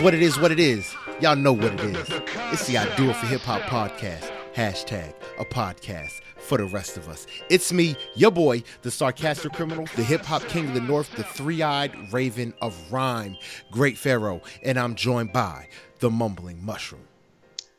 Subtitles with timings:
[0.00, 0.94] what it is, what it is.
[1.20, 2.08] Y'all know what it is.
[2.52, 4.30] It's the I Do It for Hip Hop podcast.
[4.54, 7.26] Hashtag a podcast for the rest of us.
[7.50, 11.24] It's me, your boy, the sarcastic criminal, the hip hop king of the north, the
[11.24, 13.36] three eyed raven of rhyme,
[13.70, 15.68] Great Pharaoh, and I'm joined by
[15.98, 17.06] the mumbling mushroom,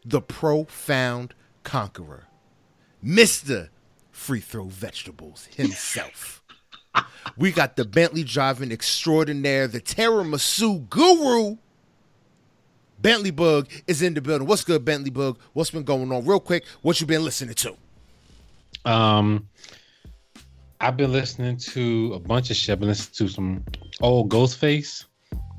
[0.05, 1.33] the profound
[1.63, 2.27] conqueror,
[3.03, 3.69] Mr.
[4.11, 6.43] Free Throw Vegetables himself.
[7.37, 11.57] we got the Bentley driving extraordinaire, the tiramisu guru.
[13.01, 14.47] Bentley Bug is in the building.
[14.47, 15.39] What's good, Bentley Bug?
[15.53, 16.25] What's been going on?
[16.25, 17.75] Real quick, what you been listening to?
[18.85, 19.47] Um,
[20.81, 22.73] I've been listening to a bunch of shit.
[22.73, 23.63] I've been listening to some
[24.01, 25.05] old Ghostface.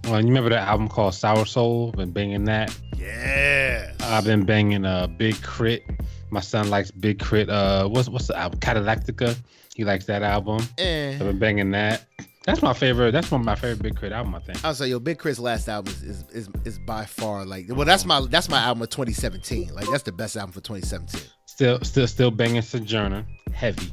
[0.05, 1.93] Well, you remember that album called Sour Soul?
[1.93, 2.77] Been banging that.
[2.97, 3.93] Yeah.
[4.01, 5.85] I've been banging uh Big Crit.
[6.31, 7.51] My son likes Big Crit.
[7.51, 8.61] Uh, what's what's the album?
[8.61, 9.37] Cadillactica.
[9.75, 10.67] He likes that album.
[10.79, 11.13] Eh.
[11.13, 12.07] I've been banging that.
[12.47, 13.13] That's my favorite.
[13.13, 14.15] That's one of my favorite Big K.R.I.T.
[14.15, 14.35] album.
[14.35, 14.65] I think.
[14.65, 17.85] I'll say yo, Big Chris' last album is, is is is by far like well,
[17.85, 19.75] that's my that's my album of 2017.
[19.75, 21.21] Like that's the best album for 2017.
[21.45, 23.27] Still, still, still banging Sojourner.
[23.53, 23.91] Heavy.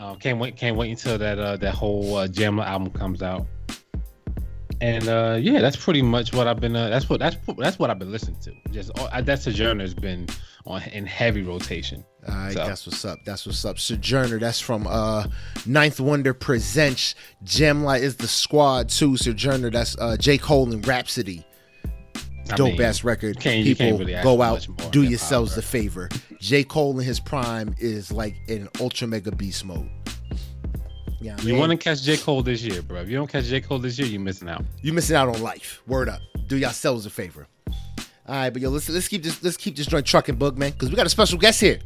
[0.00, 0.56] Uh, can't wait.
[0.56, 3.46] Can't wait until that uh, that whole uh, Jamla album comes out.
[4.80, 6.74] And uh, yeah, that's pretty much what I've been.
[6.74, 8.52] Uh, that's what that's that's what I've been listening to.
[8.70, 10.26] Just uh, that Sojourner has been
[10.66, 12.04] on in heavy rotation.
[12.26, 13.18] All right, So- that's what's up.
[13.26, 13.78] That's what's up.
[13.78, 15.26] Sojourner, that's from uh
[15.66, 17.14] Ninth Wonder Presents.
[17.44, 19.16] Jamla is the squad too.
[19.16, 20.38] Sojourner, that's uh J.
[20.38, 21.44] Cole and Rapsody.
[22.50, 23.38] I Dope mean, ass record.
[23.40, 26.10] People really go out, do yourselves the favor.
[26.40, 26.62] J.
[26.62, 29.88] Cole in his prime is like in ultra mega beast mode.
[31.20, 33.00] Yeah, You want to catch J Cole this year, bro?
[33.00, 34.62] If you don't catch J Cole this year, you're missing out.
[34.82, 35.80] you missing out on life.
[35.86, 36.20] Word up.
[36.48, 37.46] Do yourselves a favor.
[38.26, 40.72] All right, but yo, let's let's keep this let's keep this joint trucking, book man,
[40.72, 41.78] because we got a special guest here.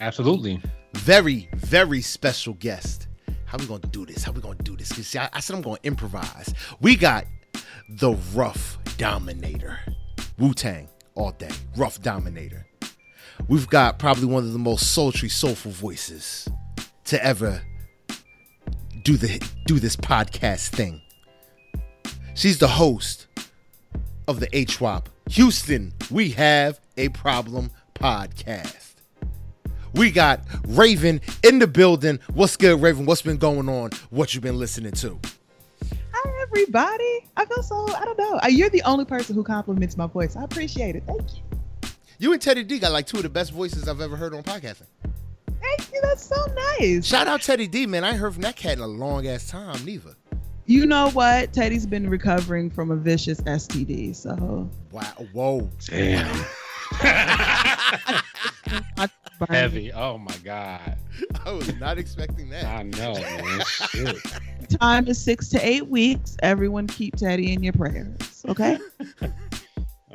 [0.00, 0.60] Absolutely.
[0.94, 3.06] very, very special guest.
[3.46, 4.24] How we gonna do this?
[4.24, 4.90] How we gonna do this?
[4.92, 6.52] 'Cause see, I, I said I'm gonna improvise.
[6.80, 7.26] We got
[7.88, 9.78] the Rough Dominator,
[10.38, 11.50] Wu Tang all day.
[11.76, 12.66] Rough Dominator.
[13.48, 16.48] We've got probably one of the most sultry, soulful voices
[17.04, 17.62] to ever
[19.04, 21.00] do the do this podcast thing.
[22.34, 23.26] She's the host
[24.26, 25.92] of the HWAP Houston.
[26.10, 28.94] We have a problem podcast.
[29.94, 32.18] We got Raven in the building.
[32.32, 33.06] What's good, Raven?
[33.06, 33.90] What's been going on?
[34.10, 35.18] What you been listening to?
[36.12, 37.26] Hi, everybody.
[37.36, 38.40] I feel so, I don't know.
[38.42, 40.36] Uh, You're the only person who compliments my voice.
[40.36, 41.04] I appreciate it.
[41.06, 41.42] Thank you.
[42.18, 44.42] You and Teddy D got like two of the best voices I've ever heard on
[44.42, 44.86] podcasting.
[45.60, 46.00] Thank you.
[46.02, 46.44] That's so
[46.80, 47.06] nice.
[47.06, 48.04] Shout out Teddy D, man.
[48.04, 50.14] I ain't heard from that cat in a long ass time, neither.
[50.66, 51.52] You know what?
[51.52, 54.14] Teddy's been recovering from a vicious STD.
[54.14, 55.02] So Wow.
[55.32, 55.70] Whoa.
[55.86, 56.44] Damn.
[59.48, 59.92] Heavy.
[59.92, 60.96] Oh my god.
[61.44, 62.64] I was not expecting that.
[62.64, 63.60] I know, man.
[63.90, 64.16] Shit.
[64.80, 66.36] time is six to eight weeks.
[66.42, 68.44] Everyone keep Teddy in your prayers.
[68.48, 68.78] Okay?
[69.22, 69.30] I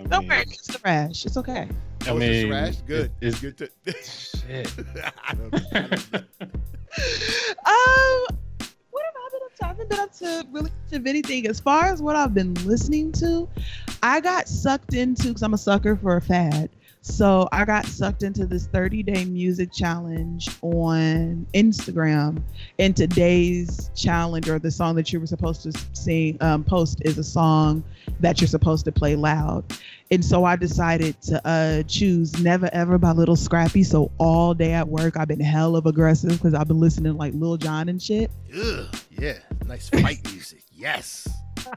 [0.08, 0.42] Don't worry.
[0.44, 1.26] It's the rash.
[1.26, 1.68] It's okay.
[2.06, 2.78] I Oh, it's mean, a rash?
[2.88, 3.12] Good.
[3.22, 3.70] It's, Good to-
[4.04, 4.72] shit.
[5.28, 5.54] I don't.
[5.74, 6.20] I don't know.
[7.66, 8.38] Um, what have
[9.62, 11.48] I haven't been up to really much of anything.
[11.48, 13.48] As far as what I've been listening to,
[14.02, 16.70] I got sucked into because I'm a sucker for a fad.
[17.02, 22.42] So I got sucked into this 30 day music challenge on Instagram.
[22.78, 27.18] And today's challenge or the song that you were supposed to sing, um, post is
[27.18, 27.84] a song
[28.20, 29.64] that you're supposed to play loud.
[30.12, 33.84] And so I decided to uh, choose Never Ever by Little Scrappy.
[33.84, 37.18] So all day at work, I've been hell of aggressive because I've been listening to
[37.18, 38.32] like Lil Jon and shit.
[38.58, 39.38] Ugh, yeah.
[39.68, 40.64] Nice fight music.
[40.72, 41.28] Yes.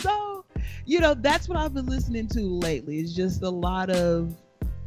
[0.00, 0.44] So,
[0.84, 3.00] you know, that's what I've been listening to lately.
[3.00, 4.32] It's just a lot of,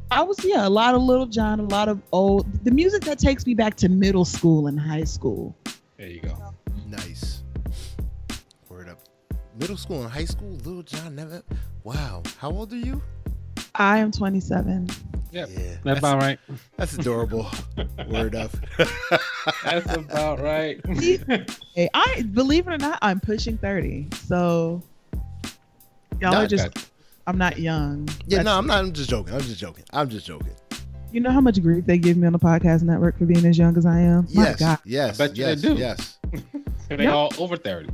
[0.10, 3.20] I was, yeah, a lot of Little John, a lot of old, the music that
[3.20, 5.56] takes me back to middle school and high school.
[5.98, 6.54] There you go.
[6.88, 7.41] Nice.
[9.62, 9.70] Word up.
[9.70, 11.44] Middle school and high school, Little John never.
[11.84, 12.24] Wow.
[12.40, 13.02] How old are you?
[13.76, 14.90] I am 27.
[15.32, 15.50] Yep.
[15.52, 15.76] Yeah.
[15.84, 16.40] That's about right.
[16.78, 17.48] That's adorable.
[18.10, 18.52] Word up.
[19.64, 20.80] That's about right.
[21.74, 24.08] Hey, I believe it or not, I'm pushing 30.
[24.26, 24.84] So,
[26.20, 26.82] y'all No, are just, okay.
[27.28, 28.10] I'm not young.
[28.28, 28.80] yeah, no, I'm not.
[28.80, 29.34] I'm just joking.
[29.34, 29.86] I'm just joking.
[29.94, 30.52] I'm just joking.
[31.14, 33.58] You know how much grief they give me on the podcast network for being as
[33.58, 34.28] young as I am?
[34.34, 34.60] My Yes.
[34.60, 34.80] God.
[34.84, 35.20] Yes.
[35.20, 35.62] I bet you they yes.
[35.62, 35.74] do.
[35.76, 36.18] Yes.
[36.90, 37.90] they all over 30.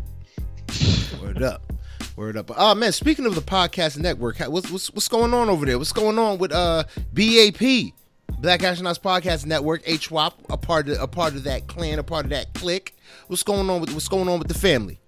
[1.21, 1.73] Word up.
[2.15, 2.51] Word up.
[2.55, 5.77] Oh man, speaking of the podcast network, what's what's what's going on over there?
[5.77, 7.93] What's going on with uh BAP?
[8.39, 12.25] Black Astronauts Podcast Network, HWAP, a part of a part of that clan, a part
[12.25, 12.95] of that clique.
[13.27, 14.99] What's going on with what's going on with the family?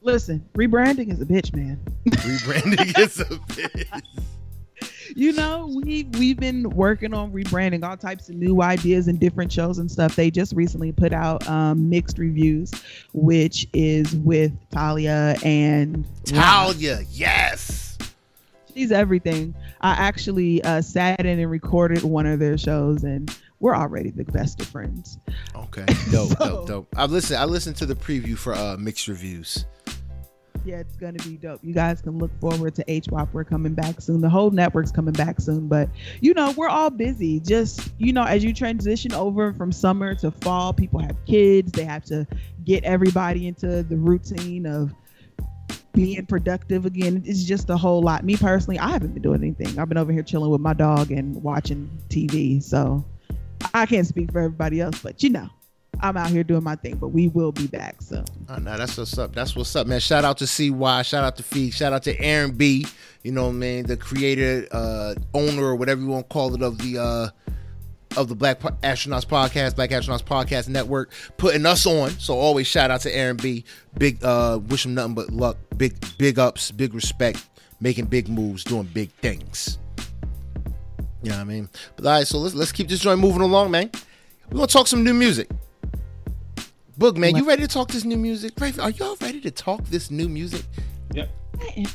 [0.00, 1.80] Listen, rebranding is a bitch, man.
[2.08, 4.02] Rebranding is a bitch.
[5.16, 9.52] You know, we we've been working on rebranding all types of new ideas and different
[9.52, 10.16] shows and stuff.
[10.16, 12.70] They just recently put out um, mixed reviews,
[13.12, 17.00] which is with Talia and Talia.
[17.10, 17.98] Yes,
[18.74, 19.54] she's everything.
[19.80, 24.24] I actually uh, sat in and recorded one of their shows, and we're already the
[24.24, 25.18] best of friends.
[25.54, 26.94] Okay, dope, So- dope, dope.
[26.96, 27.38] I listened.
[27.40, 29.64] I listened to the preview for uh, mixed reviews.
[30.64, 31.60] Yeah, it's gonna be dope.
[31.64, 33.28] You guys can look forward to HWAP.
[33.32, 34.20] We're coming back soon.
[34.20, 35.66] The whole network's coming back soon.
[35.66, 35.88] But
[36.20, 37.40] you know, we're all busy.
[37.40, 41.72] Just you know, as you transition over from summer to fall, people have kids.
[41.72, 42.26] They have to
[42.64, 44.92] get everybody into the routine of
[45.94, 47.22] being productive again.
[47.26, 48.24] It's just a whole lot.
[48.24, 49.78] Me personally, I haven't been doing anything.
[49.78, 52.62] I've been over here chilling with my dog and watching TV.
[52.62, 53.04] So
[53.74, 55.48] I can't speak for everybody else, but you know,
[56.00, 56.96] I'm out here doing my thing.
[56.96, 59.34] But we will be back So Oh, no, that's what's up.
[59.34, 60.00] That's what's up, man.
[60.00, 61.02] Shout out to CY.
[61.02, 61.72] Shout out to Feed.
[61.74, 62.86] Shout out to Aaron B.
[63.22, 63.86] You know I mean?
[63.86, 67.28] The creator, uh, owner, or whatever you want to call it, of the uh,
[68.16, 72.10] of the Black Astronauts Podcast, Black Astronauts Podcast Network, putting us on.
[72.10, 73.64] So always shout out to Aaron B.
[73.96, 75.56] Big uh wish him nothing but luck.
[75.76, 77.48] Big big ups, big respect,
[77.80, 79.78] making big moves, doing big things.
[81.22, 81.68] You know what I mean?
[81.96, 83.90] But all right, so let's let's keep this joint moving along, man.
[84.50, 85.48] We're gonna talk some new music.
[86.98, 88.52] Boog, man, you ready to talk this new music?
[88.58, 90.62] Raven, are y'all ready to talk this new music?
[91.14, 91.30] Yep.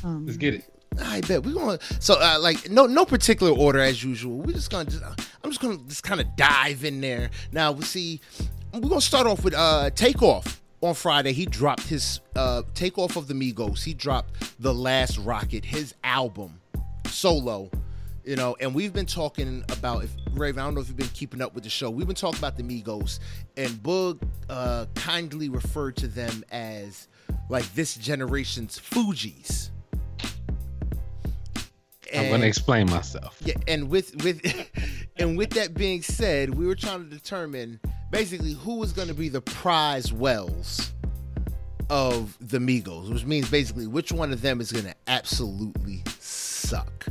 [0.02, 0.64] Let's get it.
[1.00, 1.78] I bet we're gonna.
[2.00, 4.38] So, uh, like, no, no particular order as usual.
[4.38, 4.90] We're just gonna.
[4.90, 7.30] Just, I'm just gonna just kind of dive in there.
[7.52, 8.20] Now, we see.
[8.74, 11.32] We're gonna start off with uh, Takeoff on Friday.
[11.32, 13.84] He dropped his uh, Takeoff of the Migos.
[13.84, 16.60] He dropped the Last Rocket, his album,
[17.06, 17.70] solo.
[18.28, 20.60] You know, and we've been talking about if Raven.
[20.60, 21.88] I don't know if you've been keeping up with the show.
[21.88, 23.20] We've been talking about the Migos,
[23.56, 24.20] and Boog
[24.50, 27.08] uh, kindly referred to them as
[27.48, 29.70] like this generation's Fugees.
[32.14, 33.38] I'm gonna explain myself.
[33.42, 34.42] yeah, and with with
[35.16, 37.80] and with that being said, we were trying to determine
[38.10, 40.92] basically who was going to be the prize wells
[41.88, 47.08] of the Migos, which means basically which one of them is going to absolutely suck.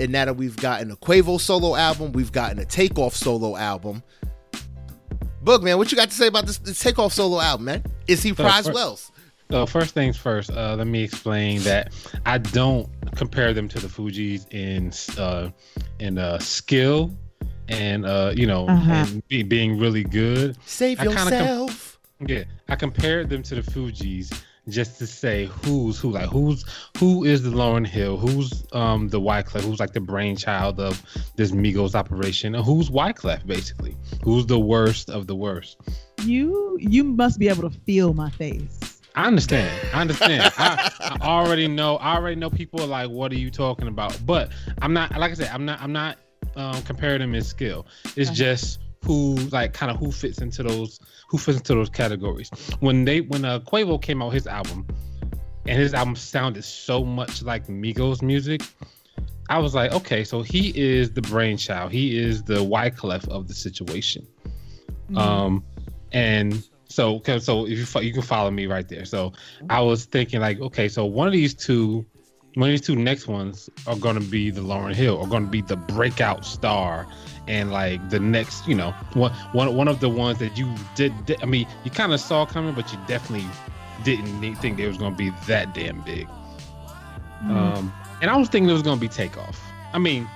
[0.00, 4.02] And now that we've gotten a Quavo solo album, we've gotten a Takeoff solo album.
[5.42, 7.84] Book man, what you got to say about this, this Takeoff solo album, man?
[8.08, 9.10] Is he prize first- wells?
[9.50, 11.92] So first things first, uh, let me explain that
[12.24, 14.90] I don't compare them to the Fugees in
[15.22, 15.50] uh,
[16.00, 17.14] in uh, skill
[17.68, 18.92] and uh, you know Uh-huh.
[18.92, 20.56] and be, being really good.
[20.64, 22.00] Save I kinda com- yourself.
[22.26, 24.32] Yeah, I compared them to the Fugees
[24.68, 26.64] just to say who's who, like who's
[26.98, 31.02] who is the Lauryn Hill, who's um the Wyclef, who's like the brainchild of
[31.36, 35.76] this Migos operation, and who's Wyclef basically, who's the worst of the worst.
[36.24, 39.00] You you must be able to feel my face.
[39.16, 39.70] I understand.
[39.92, 40.52] I understand.
[40.58, 41.96] I, I already know.
[41.98, 44.50] I already know people are like, "What are you talking about?" But
[44.82, 45.16] I'm not.
[45.16, 45.80] Like I said, I'm not.
[45.80, 46.18] I'm not
[46.56, 47.86] um, comparing them in skill.
[48.16, 48.34] It's Uh-huh.
[48.34, 52.50] just who, like, kind of who fits into those, who fits into those categories.
[52.80, 54.86] When they, when uh, Quavo came out his album,
[55.66, 58.62] and his album sounded so much like Migos music,
[59.48, 61.92] I was like, okay, so he is the brainchild.
[61.92, 64.26] He is the Wyclef of the situation.
[65.06, 65.18] Mm-hmm.
[65.18, 65.64] Um,
[66.12, 69.04] and so, so if you fo- you can follow me right there.
[69.04, 69.32] So
[69.68, 72.06] I was thinking like, okay, so one of these two,
[72.54, 75.60] one of these two next ones are to be the Lauryn Hill, are to be
[75.60, 77.06] the breakout star,
[77.48, 81.12] and like the next, you know, one one one of the ones that you did.
[81.26, 83.46] did- I mean, you kind of saw coming, but you definitely
[84.02, 86.26] didn't think they was going to be that damn big.
[87.44, 87.76] Mhm.
[87.76, 89.60] Um, and I was thinking it was going to be takeoff.
[89.92, 90.28] I mean,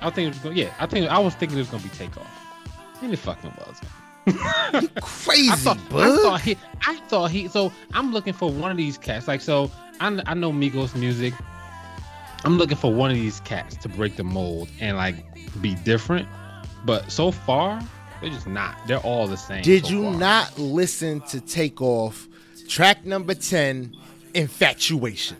[0.00, 1.88] I think it was gonna, Yeah, I think I was thinking it was going to
[1.88, 2.28] be takeoff.
[3.02, 3.80] And it fucking was.
[5.00, 6.56] Crazy, I thought, I thought he,
[6.86, 7.48] I thought he.
[7.48, 9.26] So I'm looking for one of these cats.
[9.26, 11.34] Like so, I, I know Migos music.
[12.44, 15.16] I'm looking for one of these cats to break the mold and like
[15.60, 16.28] be different.
[16.84, 17.80] But so far,
[18.20, 18.76] they're just not.
[18.86, 19.62] They're all the same.
[19.62, 20.14] Did so you far.
[20.14, 22.28] not listen to Takeoff,
[22.68, 23.96] track number 10,
[24.34, 25.36] Infatuation?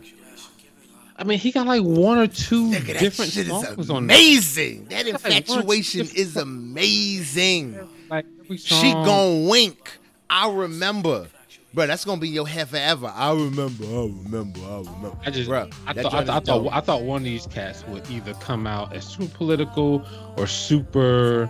[1.15, 3.97] I mean, he got like one or two Nigga, that different shit is songs on
[3.97, 4.85] amazing.
[4.85, 7.89] That Got, like, one or two infatuation different is amazing.
[8.09, 9.99] Like She gon' wink.
[10.29, 11.27] I remember.
[11.73, 13.11] Bro, that's gonna be your hair forever.
[13.15, 15.17] I remember, I remember, I remember.
[15.25, 16.75] I just, Bruh, I that thought, I, joint thought, I thought, dope.
[16.75, 20.05] I thought one of these cats would either come out as super political
[20.37, 21.49] or super,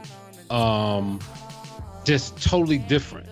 [0.50, 1.20] um,
[2.06, 3.28] just totally different.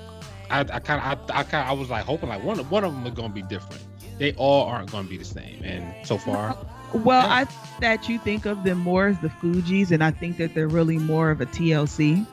[0.49, 2.83] I, I kind of, I, I kind, I was like hoping like one, of one
[2.83, 3.81] of them is gonna be different.
[4.17, 6.57] They all aren't gonna be the same, and so far,
[6.93, 7.33] Well, Yeah.
[7.33, 10.53] I think that you think of them more as the Fugees, and I think that
[10.53, 12.27] they're really more of a TLC.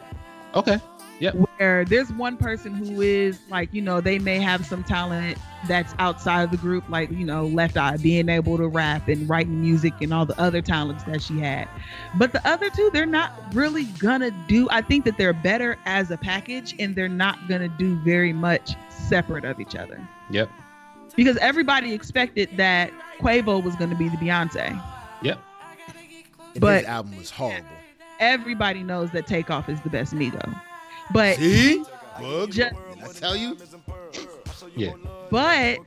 [0.57, 0.79] okay,
[1.33, 5.37] Where where there's one person who is like, you know, they may have some talent
[5.67, 9.29] that's outside of the group, like, you know, Left Eye being able to rap and
[9.29, 11.69] writing music and all the other talents that she had.
[12.17, 16.11] But the other two, they're not really gonna do, I think that they're better as
[16.13, 20.01] a package and they're not gonna do very much separate of each other.
[20.31, 20.49] Yep.
[21.17, 24.81] Because everybody expected that Quavo was gonna be the Beyonce.
[25.23, 25.41] Yep.
[26.53, 27.67] And But- his album was horrible.
[28.21, 30.61] Everybody knows that Takeoff is the best Migo.
[31.13, 31.83] But See?
[32.21, 32.51] Bug?
[32.51, 32.73] Ju- Did
[33.03, 33.57] I tell you?
[34.77, 34.93] Yeah.
[35.31, 35.79] But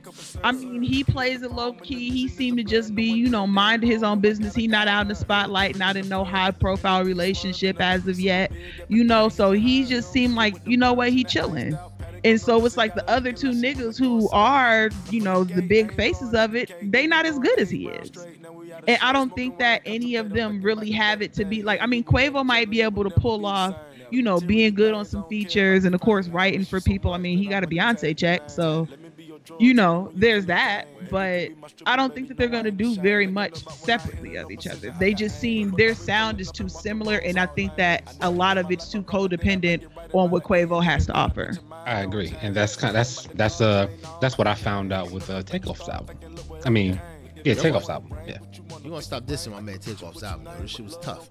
[0.44, 2.10] I mean, he plays it low key.
[2.10, 4.54] He seemed to just be, you know, mind his own business.
[4.54, 8.52] He not out in the spotlight, not in no high profile relationship as of yet,
[8.88, 9.28] you know.
[9.28, 11.76] So he just seemed like, you know what, he chilling.
[12.24, 16.34] And so it's like the other two niggas who are, you know, the big faces
[16.34, 18.12] of it, they not as good as he is.
[18.86, 21.80] And I don't think that any of them really have it to be like.
[21.80, 23.74] I mean, Quavo might be able to pull off,
[24.12, 27.12] you know, being good on some features and of course writing for people.
[27.12, 28.88] I mean, he got a Beyonce check, so
[29.58, 30.86] you know, there's that.
[31.10, 31.50] But
[31.86, 34.94] I don't think that they're going to do very much separately of each other.
[34.98, 38.70] They just seem their sound is too similar, and I think that a lot of
[38.70, 41.58] it's too codependent on what Quavo has to offer.
[41.84, 42.90] I agree, and that's kind.
[42.90, 43.88] of, that's that's uh
[44.20, 46.18] that's what I found out with uh, Takeoff's album.
[46.64, 47.00] I mean,
[47.44, 48.16] yeah, Takeoff's album.
[48.26, 48.38] Yeah.
[48.82, 50.44] You gonna stop dissing my man Takeoff's album?
[50.44, 50.62] Though.
[50.62, 51.28] This shit was tough.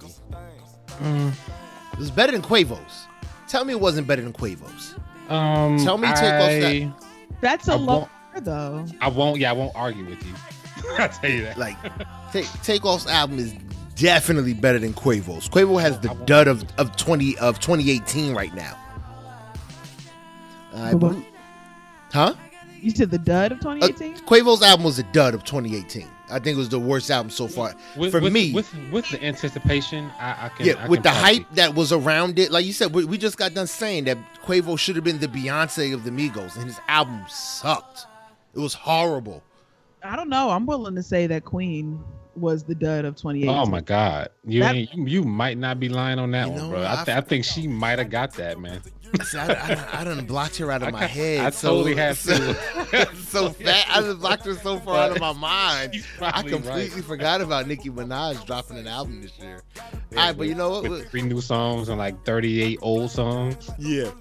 [0.99, 1.33] Mm,
[1.93, 3.07] It was better than Quavo's.
[3.47, 4.95] Tell me it wasn't better than Quavo's.
[5.29, 5.77] um.
[5.83, 6.91] Tell me Takeoff's I,
[7.41, 8.85] That's a I low won't- bar, though.
[9.01, 9.39] I won't.
[9.39, 10.33] Yeah, I won't argue with you.
[10.97, 11.57] I'll tell you that.
[11.57, 11.77] Like,
[12.31, 13.53] take Takeoff's album is
[13.95, 15.47] definitely better than Quavo's.
[15.49, 18.77] Quavo has the dud of, of twenty of 2018 right now.
[20.73, 21.23] Uh, The
[22.13, 22.33] huh?
[22.81, 24.15] You said the dud of Uh, 2018.
[24.25, 26.07] Quavo's album was a dud of 2018.
[26.29, 27.75] I think it was the worst album so far.
[27.97, 30.65] With, For with, me- with with the anticipation, I, I can.
[30.65, 33.05] yeah, I with can the probably- hype that was around it, like you said, we,
[33.05, 36.55] we just got done saying that Quavo should have been the Beyonce of the Migos,
[36.55, 38.05] and his album sucked.
[38.55, 39.43] It was horrible.
[40.03, 40.49] I don't know.
[40.49, 42.01] I'm willing to say that Queen
[42.35, 43.49] was the dud of 2018.
[43.49, 46.53] Oh my God, you That- ain't, you, you might not be lying on that You
[46.53, 46.81] one, bro.
[46.81, 48.81] I, I- th- I think she might have got that, man.
[49.23, 51.45] See, I, I, I done blocked her out of my head.
[51.45, 53.15] I so, totally have so, to.
[53.15, 53.85] so fat.
[53.89, 56.03] I just blocked her so far out of my mind.
[56.21, 57.03] I completely right.
[57.03, 59.61] forgot about Nicki Minaj dropping an album this year.
[59.75, 60.89] Yeah, All right, but you know what?
[60.89, 63.69] With three new songs and like 38 old songs.
[63.77, 64.11] Yeah.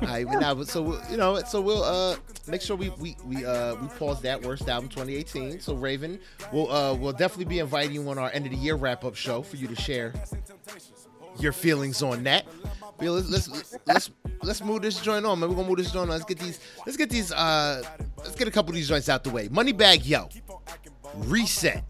[0.00, 2.16] All right, but now, so we'll- you know, so we'll uh
[2.48, 5.60] make sure we we we uh we pause that worst album 2018.
[5.60, 6.18] So Raven,
[6.52, 9.14] we'll uh we'll definitely be inviting you on our end of the year wrap up
[9.14, 10.12] show for you to share
[11.38, 12.44] your feelings on that.
[12.98, 14.10] But let's let's let's
[14.42, 15.48] let's move this joint on, man.
[15.48, 16.16] We're gonna move this joint on.
[16.16, 17.82] Let's get these let's get these uh
[18.18, 19.48] let's get a couple of these joints out the way.
[19.48, 20.28] Moneybagg, Yo,
[21.16, 21.84] reset.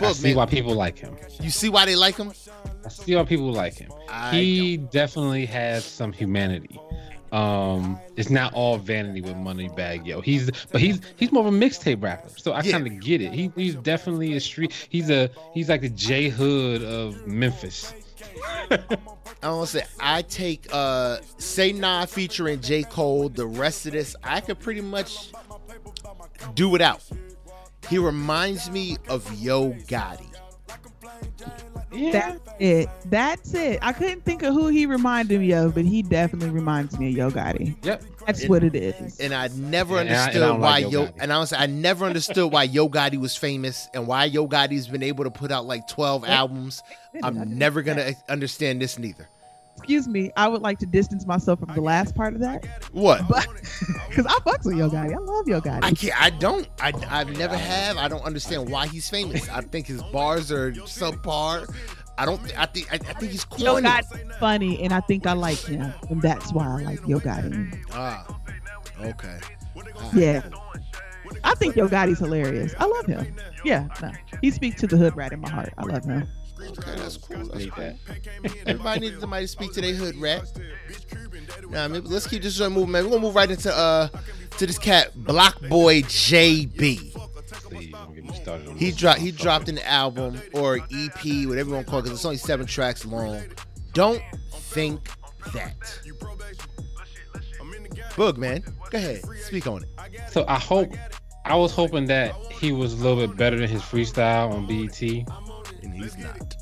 [0.00, 0.36] I see man.
[0.36, 1.16] why people like him.
[1.40, 2.32] You see why they like him?
[2.84, 3.92] I see why people like him.
[4.08, 6.80] I he definitely has some humanity.
[7.34, 10.20] Um, it's not all vanity with Moneybagg Yo.
[10.20, 12.72] He's but he's he's more of a mixtape rapper, so I Yeah.
[12.72, 13.32] kind of get it.
[13.32, 14.72] He, he's definitely a street.
[14.88, 17.92] He's a he's like the J Hood of Memphis.
[18.70, 18.76] I
[19.42, 22.84] don't want to say I take uh Say Nah featuring J.
[22.84, 23.28] Cole.
[23.28, 25.32] The rest of this I could pretty much
[26.54, 27.02] do without.
[27.90, 30.30] He reminds me of Yo Gotti.
[31.94, 32.88] Yeah, That's it.
[33.06, 33.78] That's it.
[33.82, 37.16] I couldn't think of who he reminded me of, but he definitely reminds me of
[37.16, 37.76] Yo Gotti.
[37.84, 38.02] yep.
[38.26, 39.20] That's It- what it is.
[39.20, 41.52] And I never And I- and I understood why like Yo Yo and I was
[41.52, 45.30] I never understood why Yo Gotti was famous and why Yo Gotti's been able to
[45.30, 46.82] put out like 12 albums.
[47.22, 49.28] I'm never gonna understand this neither.
[49.84, 50.30] Excuse me.
[50.36, 53.20] I would like to distance myself from the last part of that, What?
[54.08, 55.14] because I fucks with Yo Gotti.
[55.14, 55.84] I love Yo Gotti.
[55.84, 56.22] I can't.
[56.22, 56.66] I don't.
[56.80, 57.98] I, I've never have.
[57.98, 59.46] I don't understand why he's famous.
[59.50, 61.70] I think his bars are subpar.
[62.16, 62.40] I don't.
[62.58, 62.90] I think.
[62.90, 63.86] I, I think he's Yo corny.
[63.86, 67.78] Gotti's funny, and I think I like him, and that's why I like Yo Gotti.
[67.92, 68.26] Ah.
[69.02, 69.38] Okay.
[70.14, 70.42] Yeah.
[71.42, 72.74] I think Yo Gotti's hilarious.
[72.78, 73.36] I love him.
[73.64, 74.12] Yeah, no.
[74.40, 75.72] He speaks to the hood rat in my heart.
[75.76, 76.26] I love him.
[76.60, 77.36] Okay, that's cool.
[77.38, 77.96] That's Need that.
[78.66, 80.44] Everybody needs somebody to speak to their hood rat.
[81.68, 83.04] Nah, maybe let's keep this joint moving, man.
[83.04, 84.08] We're gonna move right into uh
[84.58, 86.72] to this cat, BlocBoy JB.
[87.70, 91.68] See, don't get me started on He dropped he dropped an album or EP, whatever
[91.68, 93.42] you want to call it, because it's only seven tracks long.
[93.92, 95.08] Don't think
[95.52, 95.76] that.
[98.14, 98.62] Boog, man.
[98.90, 99.22] Go ahead.
[99.42, 99.88] Speak on it.
[100.30, 100.92] So I hope
[101.44, 105.00] I was hoping that he was a little bit better than his freestyle on BET.
[105.94, 106.56] And he's not.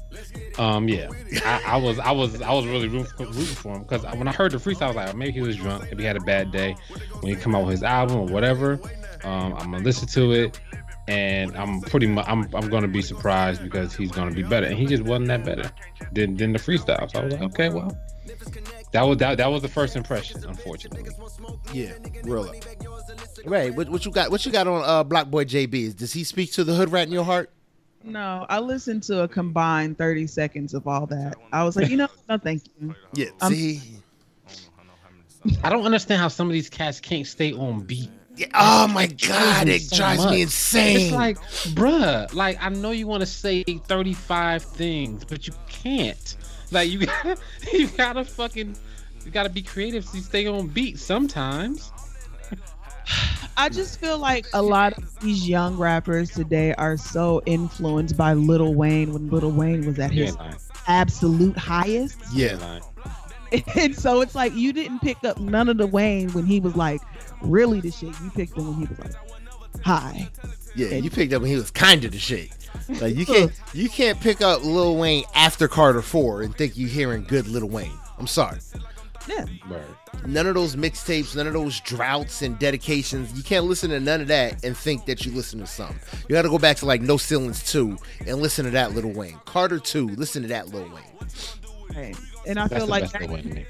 [0.58, 1.08] Um, yeah,
[1.44, 4.52] I, I was, I was, I was really rooting for, him because when I heard
[4.52, 6.52] the freestyle, I was like, oh, maybe he was drunk, maybe he had a bad
[6.52, 6.76] day
[7.20, 8.78] when he come out with his album or whatever.
[9.24, 10.60] Um, I'm gonna listen to it.
[11.08, 14.78] and I'm pretty much I'm I'm gonna be surprised because he's gonna be better, and
[14.78, 15.70] he just wasn't that better
[16.12, 17.10] than than the freestyle.
[17.10, 17.96] So I was like, okay, well,
[18.92, 21.10] that was that that was the first impression, unfortunately.
[21.72, 21.92] Yeah,
[22.24, 22.54] real up.
[23.44, 24.30] Ray, what, what you got?
[24.30, 25.96] What you got on uh, BlocBoy JB?
[25.96, 27.50] Does he speak to the hood rat in your heart?
[28.04, 31.36] No, I listened to a combined 30 seconds of all that.
[31.52, 32.94] I was like, you know, no, thank you.
[33.14, 33.26] Yeah.
[33.40, 33.80] Um, see.
[35.62, 38.10] I don't understand how some of these cats can't stay on beat.
[38.36, 40.30] Yeah, oh my god, it so drives much.
[40.30, 40.96] me insane.
[40.96, 41.38] It's like,
[41.74, 46.36] bruh, like I know you want to say 35 things, but you can't.
[46.70, 47.36] Like you gotta,
[47.72, 48.76] you gotta fucking,
[49.24, 51.92] you gotta be creative to stay on beat sometimes.
[53.56, 58.32] I just feel like a lot of these young rappers today are so influenced by
[58.32, 60.36] Lil Wayne when Lil Wayne was at his
[60.86, 62.18] absolute highest.
[62.32, 62.80] Yeah.
[63.76, 66.74] And so it's like you didn't pick up none of the Wayne when he was
[66.74, 67.02] like
[67.42, 68.18] really the shit.
[68.22, 70.26] You picked him when he was like high.
[70.74, 70.94] yeah.
[70.94, 72.48] You picked up when he was kind of the shit.
[72.88, 76.88] Like you can't, you can't pick up Lil Wayne after Carter Four and think you're
[76.88, 77.92] hearing good Lil Wayne.
[78.18, 78.56] I'm sorry.
[79.28, 79.44] Yeah.
[79.70, 79.84] Word.
[80.26, 83.32] None of those mixtapes, none of those droughts and dedications.
[83.34, 85.98] You can't listen to none of that and think that you listen to something.
[86.28, 89.12] You got to go back to like No Ceilings 2 and listen to that Little
[89.12, 89.38] Wayne.
[89.44, 91.28] Carter 2, listen to that Little Wayne.
[91.96, 92.16] Right.
[92.46, 93.66] And I That's feel like best that way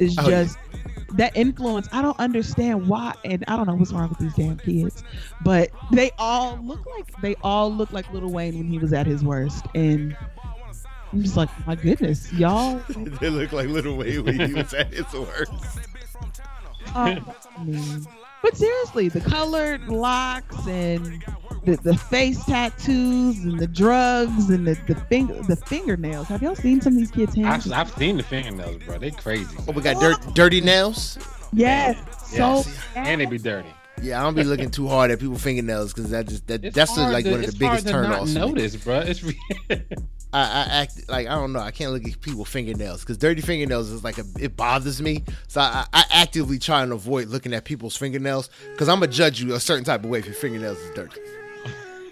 [0.00, 0.44] is Oh, yeah.
[0.44, 0.58] just
[1.12, 1.88] that influence.
[1.92, 5.04] I don't understand why, and I don't know what's wrong with these damn kids,
[5.44, 9.06] but they all look like they all look like Little Wayne when he was at
[9.06, 10.16] his worst, and
[11.12, 12.80] I'm just like, my goodness, y'all.
[13.20, 15.52] they look like Little Wayne when he was at his worst.
[16.94, 17.34] Oh,
[17.64, 18.06] man.
[18.42, 21.22] But seriously, the colored locks and
[21.64, 26.28] the, the face tattoos and the drugs and the the finger the fingernails.
[26.28, 27.70] Have y'all seen some of these kids' hands?
[27.72, 28.98] I've, I've seen the fingernails, bro.
[28.98, 29.56] They crazy.
[29.66, 31.18] Oh, we got dirt, dirty nails.
[31.52, 31.96] yes,
[32.32, 33.68] Yeah, so And they be dirty.
[34.02, 36.74] Yeah, I don't be looking too hard at people's fingernails because that just that It's
[36.76, 38.32] that's hard like to- one of the biggest hard to not turnoffs.
[38.34, 38.52] for me.
[38.52, 38.98] Notice, bro.
[39.00, 39.40] It's re-
[40.36, 41.60] I, I act like I don't know.
[41.60, 45.24] I can't look at people's fingernails because dirty fingernails is like a it bothers me.
[45.48, 49.40] So I, I actively try and avoid looking at people's fingernails because I'm gonna judge
[49.40, 51.20] you a certain type of way if your fingernails is dirty.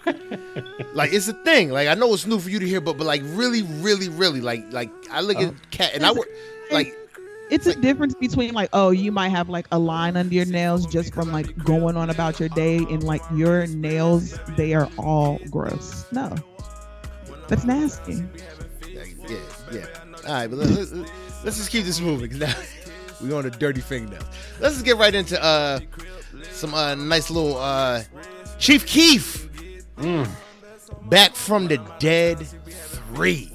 [0.95, 1.71] like it's a thing.
[1.71, 4.41] Like I know it's new for you to hear, but but like really, really, really,
[4.41, 5.41] like like I look Oh.
[5.41, 5.59] at uh-huh.
[5.71, 6.29] cat and I work
[6.71, 6.97] like
[7.51, 10.87] it's a difference between like oh you might have like a line under your nails
[10.87, 15.39] just from like going on about your day and like your nails they are all
[15.51, 16.35] gross no
[17.49, 18.25] that's nasty
[19.29, 19.37] yeah
[19.73, 19.87] yeah.
[20.27, 21.11] All right, but let, let,
[21.45, 22.41] let's just keep this moving because
[23.21, 24.25] now we on the dirty fingernails.
[24.61, 25.81] Let's just get right into uh
[26.51, 28.03] some uh nice little uh
[28.59, 29.49] Chief Keef.
[29.97, 30.29] Mm.
[31.09, 33.51] Back from the Dead 3.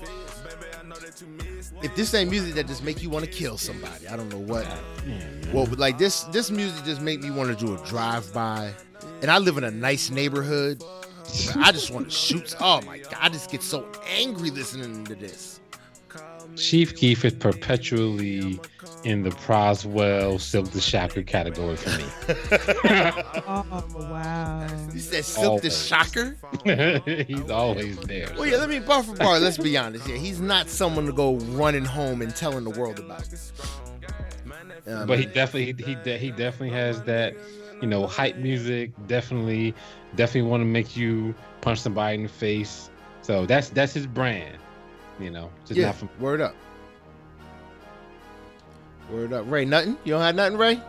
[1.81, 4.39] If this ain't music that just make you want to kill somebody, I don't know
[4.39, 4.67] what.
[5.53, 8.73] Well, but like this, this music just make me want to do a drive by,
[9.21, 10.83] and I live in a nice neighborhood.
[11.47, 12.55] But I just want to shoot.
[12.59, 15.59] Oh my god, I just get so angry listening to this.
[16.55, 18.59] Chief Keef is perpetually
[19.03, 22.05] in the Proswell Silk the Shocker category for me.
[23.47, 26.35] oh wow You said Silk the Shocker.
[27.27, 28.27] He's always there.
[28.35, 29.39] Well, yeah, let me bar for bar.
[29.39, 30.07] Let's be honest.
[30.07, 33.23] Yeah, he's not someone to go running home and telling the world about.
[34.87, 37.35] Um, but he definitely he de- he definitely has that
[37.81, 39.73] you know hype music definitely
[40.15, 42.89] definitely want to make you punch somebody in the face
[43.21, 44.57] so that's that's his brand
[45.19, 46.55] you know just yeah, not from word up.
[49.11, 49.65] Word up, Ray.
[49.65, 49.97] Nothing.
[50.03, 50.79] You don't have nothing, Ray.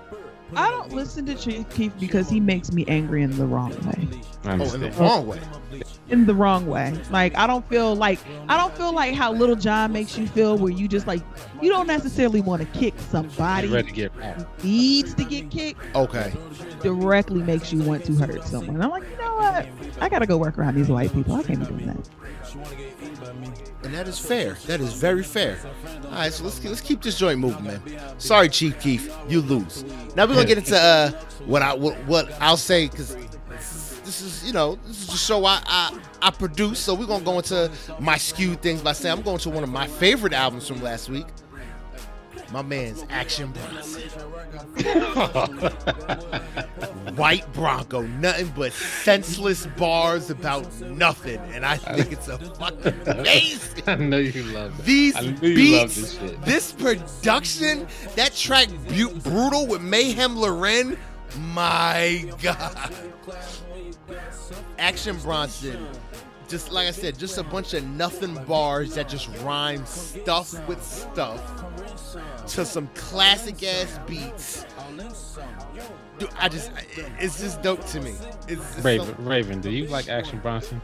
[0.55, 4.21] i don't listen to chief keef because he makes me angry in the wrong way
[4.45, 5.41] I Oh, in the wrong way.
[6.11, 8.19] In the wrong way like i don't feel like
[8.49, 11.23] i don't feel like how little john makes you feel where you just like
[11.63, 15.81] you don't necessarily want to kick somebody ready to get who needs to get kicked
[15.95, 16.33] Okay.
[16.83, 18.81] directly makes you want to hurt someone.
[18.81, 19.67] I'm like, you know what?
[20.01, 21.35] I gotta go work around these white people.
[21.35, 22.09] I can't be doing that.
[23.83, 24.55] And that is fair.
[24.67, 25.59] That is very fair.
[26.07, 27.83] All right, so let's let's keep this joint moving, man.
[28.19, 29.85] Sorry, Chief Keef, you lose.
[30.17, 31.11] Now we're gonna get into uh,
[31.47, 33.17] what I what, what I'll say because
[34.11, 36.81] this is you know this is the show I, I I produce.
[36.81, 37.71] So we're gonna go into
[38.01, 41.09] my skewed things by saying I'm going to one of my favorite albums from last
[41.09, 41.27] week.
[42.53, 44.03] My man's Action Bronson.
[47.15, 53.85] White Bronco, nothing but senseless bars about nothing, and I think it's a fucking amazing.
[53.87, 54.85] I know you love it.
[54.85, 60.35] These I knew you loved beats, this this production, that track Bu- Brutal with Meyhem
[60.35, 60.99] Lauren,
[61.39, 62.93] my God.
[64.79, 65.87] Action Bronson,
[66.49, 70.83] just like I said, just a bunch of nothing bars that just rhyme stuff with
[70.83, 71.41] stuff.
[72.55, 74.67] to some classic ass beats.
[76.19, 76.71] Dude, I just,
[77.19, 78.15] it's just dope to me.
[78.49, 80.81] It's just Raven, so- Raven, do you like Action Bronson?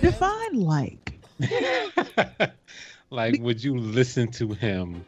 [0.00, 1.12] Define like.
[3.10, 5.04] like, would you listen to him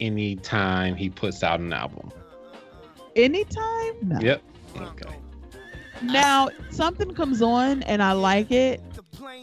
[0.00, 2.12] anytime he puts out an album?
[3.16, 3.94] Anytime?
[4.02, 4.20] No.
[4.20, 4.42] Yep.
[4.76, 5.14] Okay.
[6.02, 8.80] Now something comes on and I like it,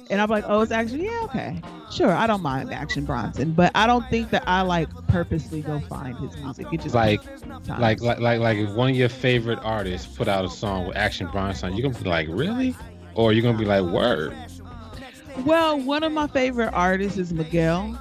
[0.10, 1.62] and I'm like, oh, it's actually yeah, okay,
[1.92, 5.80] sure, I don't mind Action Bronson, but I don't think that I like purposely go
[5.82, 6.68] find his music.
[6.74, 7.22] It just Like,
[7.80, 10.98] like, like, like, like, if one of your favorite artists put out a song with
[10.98, 12.76] Action Bronson, you're gonna be like, really?
[13.16, 14.36] Or you're gonna be like, word?
[15.46, 17.98] well, one of my favorite artists is Miguel,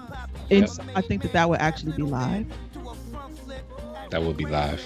[0.50, 0.70] and Yep.
[0.96, 2.46] I think that that would actually be live.
[4.10, 4.84] That would be live.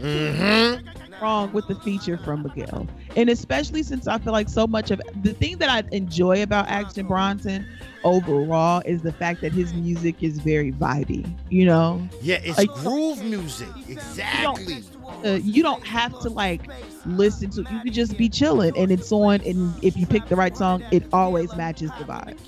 [0.00, 0.82] Mhm.
[1.20, 2.86] wrong with the feature from Miguel.
[3.16, 6.68] And especially since I feel like so much of the thing that I enjoy about
[6.68, 7.66] Action Bronson
[8.04, 11.30] overall is the fact that his music is very vibey.
[11.50, 13.68] You know, Yeah, it's Like- groove music.
[13.88, 14.82] Exactly.
[15.24, 16.62] uh, you don't have to like
[17.04, 17.62] listen to.
[17.70, 19.40] You could just be chilling and it's on.
[19.44, 22.38] And if you pick the right song, it always matches the vibe.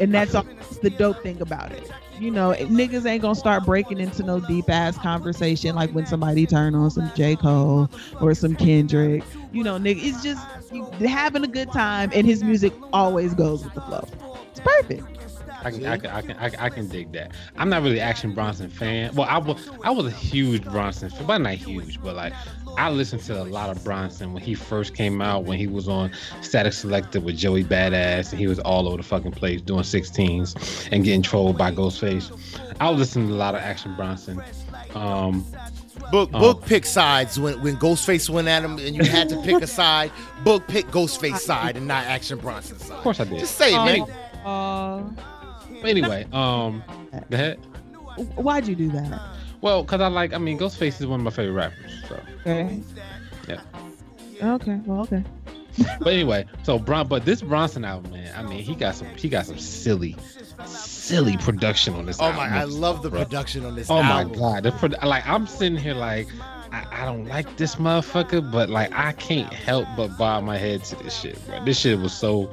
[0.00, 1.90] And that's all, that's the dope thing about it.
[2.24, 6.46] You know, niggas ain't gonna start breaking into no deep ass conversation like when somebody
[6.46, 9.22] turn on some J Cole or some Kendrick.
[9.52, 10.42] You know, nigga, it's just
[11.02, 14.08] having a good time, and his music always goes with the flow.
[14.50, 15.04] It's perfect.
[15.62, 17.32] I can, I can, I can, I can, I can dig that.
[17.56, 19.14] I'm not really Action Bronson fan.
[19.14, 22.00] Well, I was, I was a huge Bronson fan, but not huge.
[22.00, 22.32] But like,
[22.76, 25.44] I listened to a lot of Bronson when he first came out.
[25.44, 26.10] When he was on
[26.40, 30.88] Statik Selektah with Joey Badass, and he was all over the fucking place doing 16s
[30.92, 32.30] and getting trolled by Ghostface.
[32.80, 34.42] I was listening to a lot of Action Bronson.
[34.94, 35.44] Um,
[36.10, 36.40] Book Oh.
[36.40, 39.66] Book pick sides when when Ghostface went at him and you had to pick a
[39.82, 40.10] side.
[40.44, 42.96] Book pick Ghostface side and not Action Bronson side.
[42.96, 43.38] of course, I did.
[43.38, 44.02] Just say it, man.
[44.44, 45.02] Uh,
[45.80, 46.82] But anyway, um,
[47.30, 47.58] go ahead.
[48.36, 49.20] why'd you do that?
[49.64, 51.90] Well, cause I like, I mean, Ghostface is one of my favorite rappers.
[52.06, 52.20] So.
[52.40, 52.80] Okay.
[53.48, 53.60] Yeah.
[54.42, 54.78] Okay.
[54.84, 55.24] Well, okay.
[56.00, 59.30] But anyway, so Bron, but this Bronson album, man, I mean, he got some, he
[59.30, 60.16] got some silly,
[60.66, 62.20] silly production on this.
[62.20, 62.44] Oh my!
[62.46, 62.58] album.
[62.58, 63.24] I love the bro.
[63.24, 63.88] production on this.
[63.88, 66.28] Oh my god, the pro- like I'm sitting here like,
[66.70, 70.84] I, I don't like this motherfucker, but like I can't help but bob my head
[70.84, 71.64] to this shit, bro.
[71.64, 72.52] This shit was so.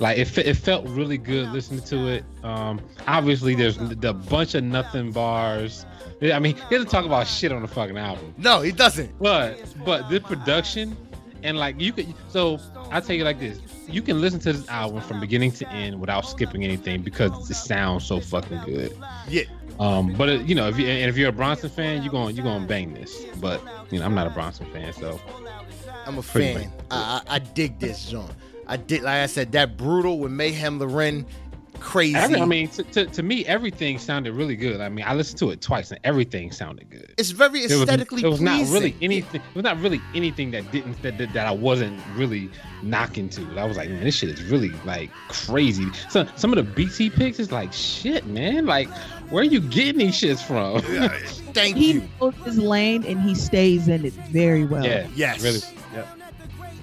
[0.00, 2.24] Like it, it felt really good listening to it.
[2.44, 5.84] Um, obviously there's the bunch of nothing bars.
[6.22, 8.34] I mean, he doesn't talk about shit on the fucking album.
[8.38, 9.18] No, he doesn't.
[9.18, 10.96] But but the production
[11.42, 12.58] and like you could so
[12.90, 13.60] I tell you like this.
[13.86, 17.54] You can listen to this album from beginning to end without skipping anything because it
[17.54, 18.96] sounds so fucking good.
[19.28, 19.44] Yeah.
[19.80, 22.34] Um, but it, you know, if you and if you're a Bronson fan, you're going
[22.34, 23.24] you're going to bang this.
[23.40, 25.20] But you know, I'm not a Bronson fan, so
[26.04, 26.72] I'm a fan.
[26.90, 28.30] I, I I dig this, John.
[28.66, 31.24] I did, like I said, that brutal with Meyhem Lauren,
[31.80, 32.14] crazy.
[32.16, 34.80] every, I mean, to, to, to me, everything sounded really good.
[34.80, 37.12] I mean, I listened to it twice, and everything sounded good.
[37.18, 39.40] it's very It was, aesthetically it was not really anything.
[39.40, 42.50] It was not really anything that didn't that, that, that I wasn't really
[42.82, 43.42] knocking to.
[43.58, 45.86] I was like, man, this shit is really like crazy.
[46.10, 48.66] So some of the beats he picks is like shit, man.
[48.66, 48.88] Like,
[49.30, 50.82] where are you getting these shits from?
[50.92, 51.08] Yeah,
[51.52, 52.08] Thank He you.
[52.20, 54.84] knows his lane and he stays in it very well.
[54.84, 55.42] yeah, Yes.
[55.42, 55.60] really.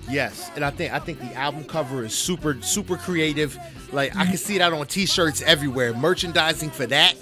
[0.10, 3.58] Yes, and I think I think the album cover is super super creative.
[3.91, 5.94] Like I can see that on T-shirts everywhere.
[5.94, 7.15] Merchandising for that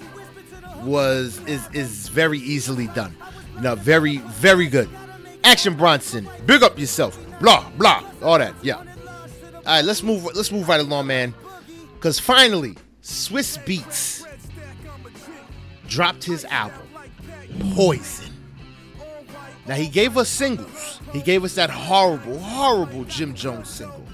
[0.82, 3.14] was is is very easily done.
[3.60, 4.88] No, very very good.
[5.44, 7.18] Action Bronson, big up yourself.
[7.40, 8.54] Blah blah, all that.
[8.62, 8.76] Yeah.
[8.76, 8.84] All
[9.66, 10.24] right, let's move.
[10.34, 11.34] Let's move right along, man.
[12.00, 14.26] Cause finally, Swizz Beatz
[15.88, 16.86] dropped his album,
[17.74, 18.33] Poison.
[19.66, 21.00] Now he gave us singles.
[21.12, 24.04] He gave us that horrible, horrible Jim Jones single.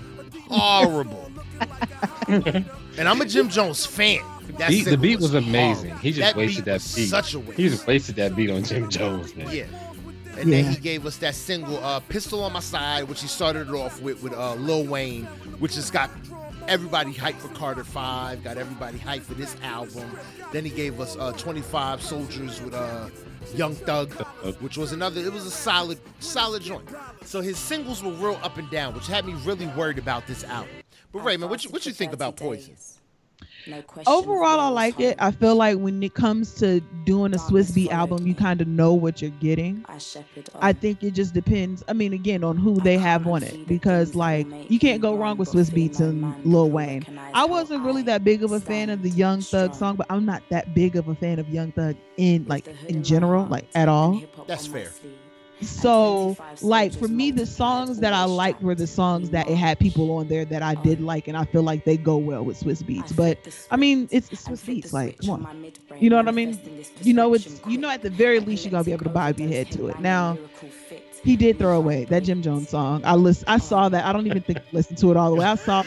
[0.49, 1.31] Horrible.
[2.29, 2.65] and
[3.09, 4.21] I'm a Jim Jones fan.
[4.59, 5.91] That Beat, the beat was amazing.
[5.91, 5.99] horrible.
[5.99, 7.07] He just wasted beat that beat.
[7.07, 7.53] Such a waste.
[7.57, 9.49] He just wasted that beat on Jim Jones, man.
[9.51, 9.67] Yeah.
[10.39, 13.69] And then he gave us that single, uh, "Pistol on My Side," which he started
[13.69, 15.25] it off with with uh, Lil Wayne,
[15.59, 16.11] which has got
[16.67, 20.11] everybody hyped for Carter Five, got everybody hyped for this album.
[20.53, 23.11] Then he gave us uh, "25 Soldiers" with uh,
[23.55, 24.15] Young Thug,
[24.61, 25.21] which was another.
[25.21, 26.89] It was a solid, solid joint.
[27.25, 30.45] So his singles were real up and down, which had me really worried about this
[30.45, 30.71] album.
[31.13, 32.77] But Raymond, what you, what you think about Poison?
[34.07, 35.17] Overall, I like it.
[35.19, 38.69] I feel like when it comes to doing a Swizz Beat album, you kind of
[38.69, 39.85] know what you're getting.
[40.61, 41.83] I think it just depends.
[41.89, 45.37] I mean, again, on who they have on it, because like you can't go wrong
[45.37, 47.05] with Swizz Beatz and Lil Wayne.
[47.35, 50.25] I wasn't really that big of a fan of the Young Thug song, but I'm
[50.25, 53.89] not that big of a fan of Young Thug in like in general, like at
[53.89, 54.23] all.
[54.47, 54.91] That's fair.
[55.63, 59.79] So like for me the songs that i liked were the songs that it had
[59.79, 62.59] people on there that i did like and i feel like they go well with
[62.61, 63.15] Swizz Beatz.
[63.15, 63.39] but
[63.71, 65.73] i mean it's, it's Swizz Beatz like come on.
[65.99, 66.59] You know what i mean?
[67.03, 69.39] You know it's you know at the very least you're gonna be able to bob
[69.39, 70.01] your head to it.
[70.01, 70.39] Now
[71.23, 73.03] he did throw away that jim jones song.
[73.05, 74.05] I list i saw that.
[74.05, 75.47] I don't even think I listened to it all the way.
[75.47, 75.83] I saw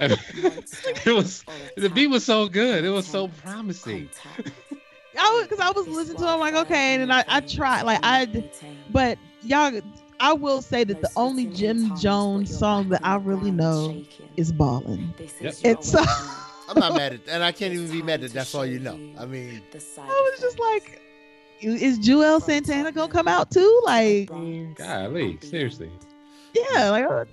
[0.00, 1.44] it was
[1.76, 2.84] the beat was so good.
[2.84, 4.08] It was so promising
[5.18, 7.82] I was because I was listening to it, I'm like, okay, and I, I tried
[7.82, 8.44] like I
[8.90, 9.80] but y'all
[10.20, 14.04] I will say that the only Jim Jones song that I really know
[14.36, 15.12] is Ballin'.
[15.40, 15.54] Yep.
[15.64, 15.98] And so
[16.68, 18.98] I'm not mad at, and I can't even be mad that that's all you know.
[19.18, 21.02] I mean, I was just like,
[21.60, 23.82] is Juelz Santana gonna come out too?
[23.84, 24.28] Like,
[24.76, 25.90] golly, seriously.
[26.54, 27.24] yeah, like uh,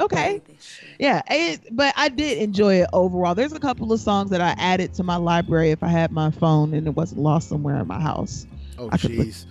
[0.00, 0.42] okay,
[0.98, 1.22] yeah.
[1.30, 3.34] It, but I did enjoy it overall.
[3.34, 6.30] There's a couple of songs that I added to my library if I had my
[6.30, 8.46] phone and it wasn't lost somewhere in my house.
[8.78, 9.46] oh jeez.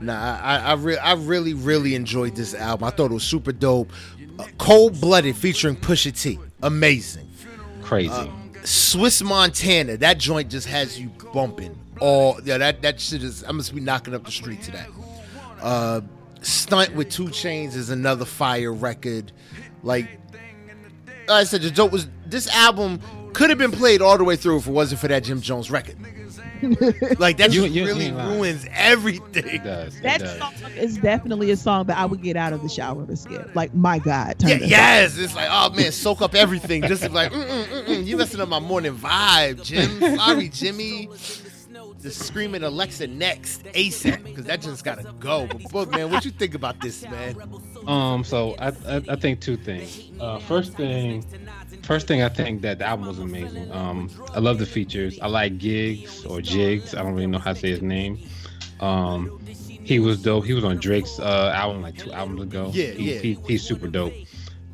[0.00, 2.86] nah, I I, re- I really really enjoyed this album.
[2.86, 3.90] I thought it was super dope.
[4.38, 7.28] Uh, Cold blooded featuring Pusha T, amazing.
[7.82, 8.10] Crazy.
[8.10, 8.28] Uh,
[8.64, 11.78] Swiss Montana, that joint just has you bumping.
[12.00, 13.42] All yeah, that that shit is.
[13.44, 14.88] I must be knocking up the street to that.
[15.60, 16.00] Uh,
[16.48, 19.32] Stunt with 2 Chainz is another fire record.
[19.82, 20.08] Like,
[21.26, 23.00] like I said, the dope was this album
[23.34, 25.70] could have been played all the way through if it wasn't for that Jim Jones
[25.70, 25.96] record.
[27.20, 28.30] like that You- just you- you really ain't lying.
[28.30, 29.46] ruins everything.
[29.46, 29.94] it does.
[29.96, 30.38] It That does.
[30.38, 33.54] song is definitely a song that I would get out of the shower to skip.
[33.54, 36.82] Like, my God, Yeah, this yes, it's like, oh man, soak up everything.
[36.82, 40.00] Just like, mm-mm, mm-mm, you messing up my morning vibe, Jim.
[40.16, 41.08] Sorry, Jimmy.
[42.00, 45.46] Just screaming Alexa next ASAP because that just gotta go.
[45.46, 47.36] But Book, man, what you think about this, man?
[47.86, 50.10] Um, so I, I I think two things.
[50.20, 51.24] Uh, first thing,
[51.82, 53.72] first thing I think that the album was amazing.
[53.72, 55.18] Um, I love the features.
[55.20, 56.94] I like Giggs or Jigs.
[56.94, 58.18] I don't really know how to say his name.
[58.80, 60.44] Um, he was dope.
[60.44, 62.70] He was on Drake's uh album like two albums ago.
[62.72, 63.20] Yeah, he, yeah.
[63.20, 64.12] He, he's super dope.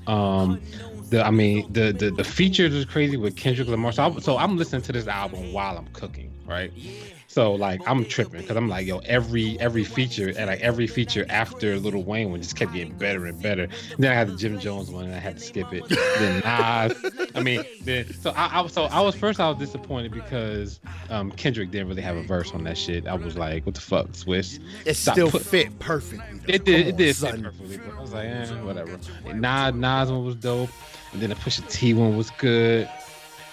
[0.06, 0.60] Um,
[1.08, 3.92] the I mean the the the features is crazy with Kendrick Lamar.
[3.92, 6.72] So, I, so I'm listening to this album while I'm cooking, right?
[7.34, 11.26] So like I'm tripping because I'm like, yo, every every feature and like every feature
[11.28, 13.64] after Little Wayne one just kept getting better and better.
[13.64, 15.82] And then I had the Jim Jones one and I had to skip it.
[15.88, 19.58] then Nas, I mean, then so I, I was so I was first I was
[19.58, 20.78] disappointed because
[21.10, 23.08] um Kendrick didn't really have a verse on that shit.
[23.08, 24.60] I was like, what the fuck, Swizz?
[24.86, 26.38] It Stop still put- fit perfectly.
[26.38, 26.54] though.
[26.54, 26.82] It did.
[26.82, 27.32] Come It on, did son.
[27.32, 27.76] fit perfectly.
[27.78, 28.98] But I was like, eh, whatever.
[29.26, 30.70] And Nas, Nas one was dope,
[31.12, 32.88] and then the Pusha T one was good,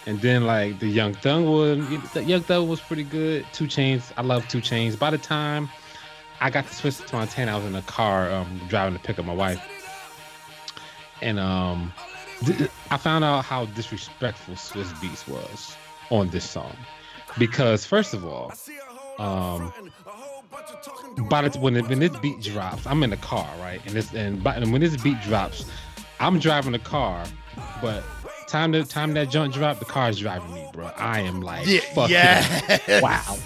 [0.06, 3.46] and then like the Young Thug one, Young Thug was pretty good.
[3.54, 4.98] 2 Chainz, I love 2 Chainz.
[4.98, 5.70] By the time
[6.40, 9.20] I got to Swiss to Montana, I was in a car um, driving to pick
[9.20, 9.62] up my wife,
[11.22, 11.94] and um,
[12.46, 15.76] th- I found out how disrespectful Swizz Beatz was
[16.10, 16.76] on this song,
[17.38, 18.52] because first of all,
[19.20, 19.72] um,
[21.30, 23.82] by the when it, when this beat drops, I'm in the car, right?
[23.86, 25.66] And this and, by, and when this beat drops,
[26.20, 27.24] I'm driving the car,
[27.82, 28.04] but
[28.52, 30.92] time to time that jump drop, the car's driving me, bro.
[30.98, 33.02] I am like, Yeah, fuck yes.
[33.02, 33.38] wow,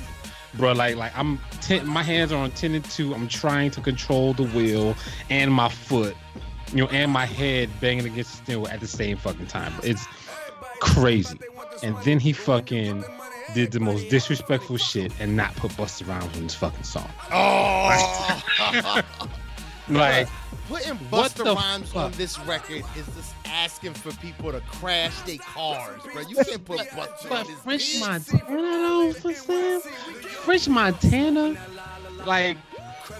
[0.55, 0.73] bro.
[0.73, 3.13] Like like I'm ten, my hands are on ten and two.
[3.13, 4.95] I'm trying to control the wheel
[5.29, 6.15] and my foot,
[6.71, 9.73] you know, and my head banging against the wheel at the same fucking time.
[9.83, 10.05] It's
[10.79, 11.37] crazy.
[11.83, 13.03] And then he fucking
[13.53, 17.09] did the most disrespectful shit and not put Busta Rhymes on his fucking song.
[17.31, 18.41] Oh,
[19.89, 20.27] Like,
[20.67, 26.01] putting the Rhymes on this record is just asking for people to crash their cars,
[26.11, 26.21] bro.
[26.21, 27.99] You can't put Busta on but this French.
[27.99, 31.55] Montana, though, for Sam, French Montana,
[32.25, 32.57] like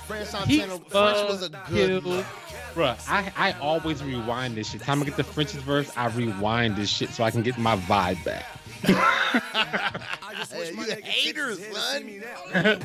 [0.07, 2.25] French Montana, French was a good killed-.
[2.75, 4.81] Bruh, I, I always rewind this shit.
[4.81, 7.77] Time I get the French's verse, I rewind this shit so I can get my
[7.77, 8.45] vibe back.
[10.51, 12.23] Hey, you haters, son.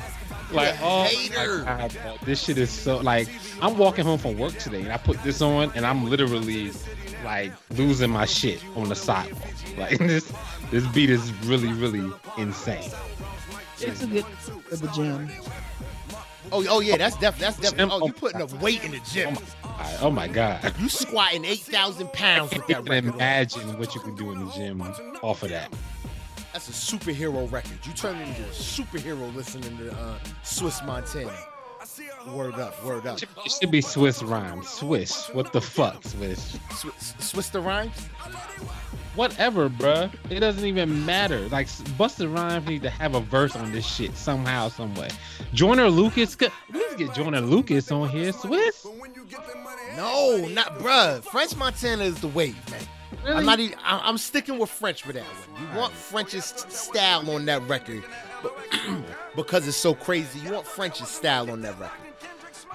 [0.51, 1.63] like, You oh, hater.
[1.65, 3.27] my God, this shit is so like.
[3.61, 6.71] I'm walking home from work today, and I put this on, and I'm literally
[7.23, 9.41] like losing my shit on the sidewalk.
[9.77, 10.29] Like this,
[10.69, 12.91] this beat is really, really insane.
[13.79, 15.29] It's a good for the gym.
[16.51, 17.93] Oh, oh yeah, that's def- that's definitely.
[17.93, 19.37] Oh, Oh you putting up weight in the gym.
[19.37, 19.60] Oh
[20.01, 20.73] Oh my god.
[20.79, 23.13] You squatting eight thousand pounds with that record.
[23.13, 24.81] imagine what you can do in the gym
[25.21, 25.71] off of that.
[26.53, 27.79] That's a superhero record.
[27.83, 31.31] You turn into a superhero listening to uh, Swiss Montana.
[32.27, 33.19] Word up, word up.
[33.21, 34.63] It should be Swiss rhyme.
[34.63, 35.29] Swiss.
[35.29, 36.59] What the fuck, Swiss?
[36.71, 37.95] Swiss, Swiss the rhymes.
[39.15, 40.09] Whatever, bruh.
[40.29, 41.39] It doesn't even matter.
[41.49, 45.09] Like Busta Rhymes need to have a verse on this shit somehow, some way.
[45.53, 46.37] Joyner Lucas,
[46.71, 48.31] let's get Joyner Lucas on here.
[48.31, 48.85] Swiss.
[49.95, 51.23] No, not bruh.
[51.23, 52.81] French Montana is the wave, man.
[53.23, 53.35] Really?
[53.37, 53.77] I'm not even.
[53.83, 55.61] I- I'm sticking with French for that one.
[55.73, 58.03] You want French's style on that record,
[58.41, 58.53] but
[59.35, 60.39] because it's so crazy.
[60.39, 61.97] You want French's style on that record.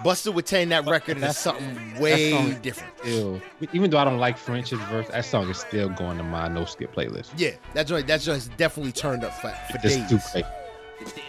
[0.05, 2.93] Buster would Tane that record is That's- something way song- different.
[3.01, 3.41] Still,
[3.73, 6.65] even though I don't like French's verse, that song is still going to my no
[6.67, 7.31] skip playlist.
[7.37, 10.09] Yeah, that joint that joint's definitely turned up for, for It's days.
[10.11, 10.47] too crazy.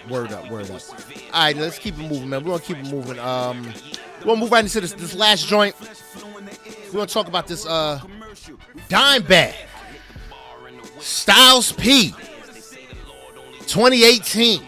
[0.09, 0.81] Word up, word up.
[1.33, 2.43] All right, let's keep it moving, man.
[2.43, 3.19] We're gonna keep it moving.
[3.19, 3.73] Um,
[4.25, 5.75] gonna move right into this this last joint.
[6.87, 7.99] We're gonna talk about this uh
[8.89, 9.55] dime bag.
[10.99, 12.13] Styles P
[13.67, 14.61] 2018.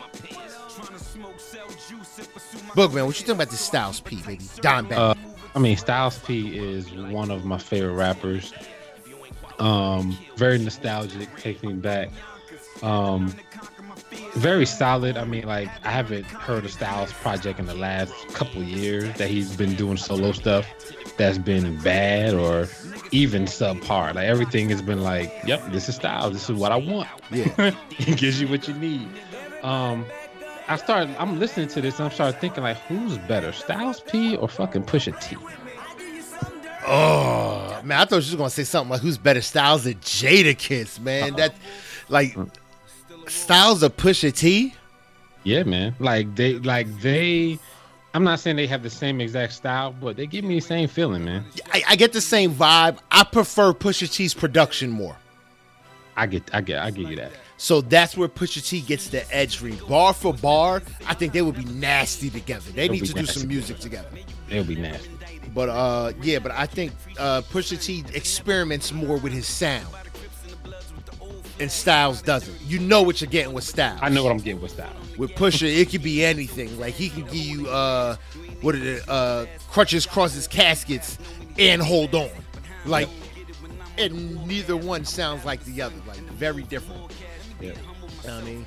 [2.76, 4.46] Boogman, what you think about this Styles P, baby?
[4.62, 4.98] Dime bag.
[4.98, 5.16] Uh,
[5.56, 8.54] I mean, Styles P is one of my favorite rappers.
[9.58, 12.10] Um, very nostalgic, takes me back.
[12.82, 13.36] Um,
[14.36, 15.18] very solid.
[15.18, 19.30] I mean, like I haven't heard a Styles project in the last couple years that
[19.30, 20.68] he's been doing solo stuff
[21.18, 22.68] that's been bad or
[23.12, 24.16] even subpar.
[24.16, 26.34] Like everything has been like, "Yep, this is Styles.
[26.34, 27.48] This is what I want." yeah.
[28.00, 29.08] it gives you what you need.
[29.64, 30.06] Um,
[30.68, 31.16] I started.
[31.18, 34.84] I'm listening to this and I'm started thinking like, who's better, Styles P or fucking
[34.84, 35.36] Pusha T?
[36.88, 41.00] Oh man, I thought you was gonna say something like who's better Styles or Jadakiss,
[41.00, 41.36] man.
[41.36, 41.56] That
[42.08, 42.36] like
[43.30, 44.74] Styles of Pusha T?
[45.44, 45.96] Yeah, man.
[46.00, 47.60] Like they, like they.
[48.14, 50.88] I'm not saying they have the same exact style, but they give me the same
[50.88, 51.46] feeling, man.
[51.72, 52.98] I, I get the same vibe.
[53.12, 55.16] I prefer Pusha T's production more.
[56.18, 57.32] I get, I get, I give you that.
[57.58, 59.80] So that's where Pusha T gets the edge for me.
[59.88, 62.72] Bar for bar, I think they would be nasty together.
[62.72, 64.10] They need to do some music together.
[64.48, 65.10] They'll be nasty.
[65.54, 69.88] But uh yeah, but I think uh Pusha T experiments more with his sound.
[71.60, 72.56] And Styles doesn't.
[72.62, 74.00] You know what you're getting with Styles.
[74.02, 75.18] I know what I'm getting with Styles.
[75.18, 76.80] with Pusha, it could be anything.
[76.80, 78.16] Like he can give you uh
[78.62, 81.18] what are the uh crutches, crosses, caskets,
[81.58, 82.30] and hold on.
[82.86, 83.10] Like
[83.98, 85.96] and neither one sounds like the other.
[86.08, 87.12] Like very different.
[87.60, 87.70] Yeah.
[87.70, 87.82] You know
[88.24, 88.66] what I mean?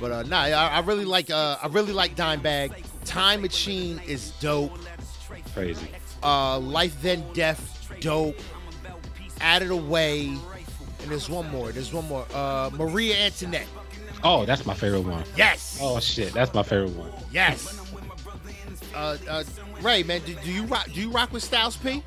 [0.00, 2.84] But uh nah, I, I really like uh I really like Dimebag.
[3.06, 4.76] Time Machine is dope.
[5.54, 5.88] Crazy.
[6.22, 8.38] Uh Life Then Death, dope.
[9.40, 10.36] Out of the way.
[11.04, 11.70] And there's one more.
[11.70, 12.26] There's one more.
[12.34, 13.66] Uh Maria Antoinette.
[14.24, 15.22] Oh, that's my favorite one.
[15.36, 15.78] Yes.
[15.82, 17.12] Oh shit, that's my favorite one.
[17.30, 17.78] Yes.
[18.94, 19.44] Uh, uh,
[19.82, 20.86] Ray, man, do, do you rock?
[20.86, 22.02] Do you rock with Styles P?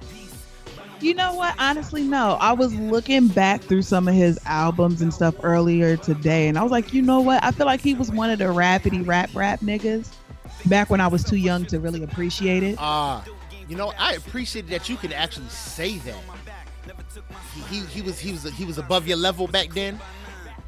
[1.00, 1.54] You know what?
[1.60, 2.38] Honestly, no.
[2.42, 6.64] I was looking back through some of his albums and stuff earlier today, and I
[6.64, 7.44] was like, you know what?
[7.44, 10.12] I feel like he was one of the rapidy rap rap niggas
[10.66, 12.78] back when I was too young to really appreciate it.
[12.80, 13.22] Uh,
[13.70, 16.16] you know, I appreciate that you can actually say that.
[17.70, 20.00] He, he, was he was he was above your level back then.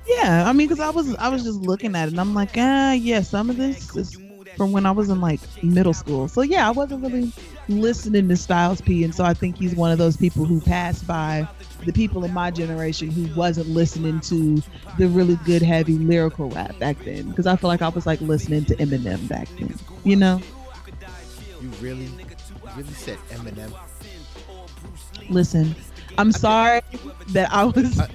[0.08, 2.52] Yeah, I mean, because I was I was just looking at it, and I'm like,
[2.58, 4.18] ah, yeah, some of this is
[4.58, 6.28] from when I was in like middle school.
[6.28, 7.32] So yeah, I wasn't really
[7.68, 11.06] listening to Styles P, and so I think he's one of those people who passed
[11.06, 11.48] by
[11.86, 14.62] the people in my generation who wasn't listening to
[14.98, 17.30] the really good heavy lyrical rap back then.
[17.30, 19.76] Because I feel like I was like listening to Eminem back then.
[20.04, 20.42] You know,
[21.62, 22.26] You really, you
[22.76, 23.74] really said Eminem.
[25.30, 25.76] listen,
[26.20, 26.82] I'm sorry
[27.30, 28.00] that I was.
[28.00, 28.10] I-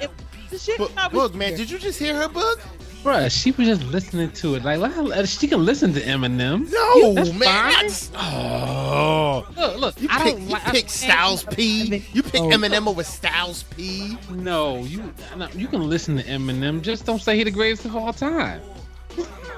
[0.00, 0.10] it-
[0.50, 2.60] the shit Book, I was Book, man, did you just hear her book?
[3.04, 4.64] Bruh, she was just listening to it.
[4.64, 6.70] Like, let she can listen to Eminem.
[6.70, 7.40] No, that's man.
[7.72, 7.72] fine.
[7.86, 10.00] That's, oh, Look, look.
[10.00, 10.66] you I pick don't you like.
[10.68, 12.02] I- pick Styles P.
[12.12, 12.50] You pick Oh.
[12.50, 14.18] Eminem over Styles P.
[14.30, 16.82] No, you no, you can listen to Eminem.
[16.82, 18.60] Just don't say he the greatest of all time.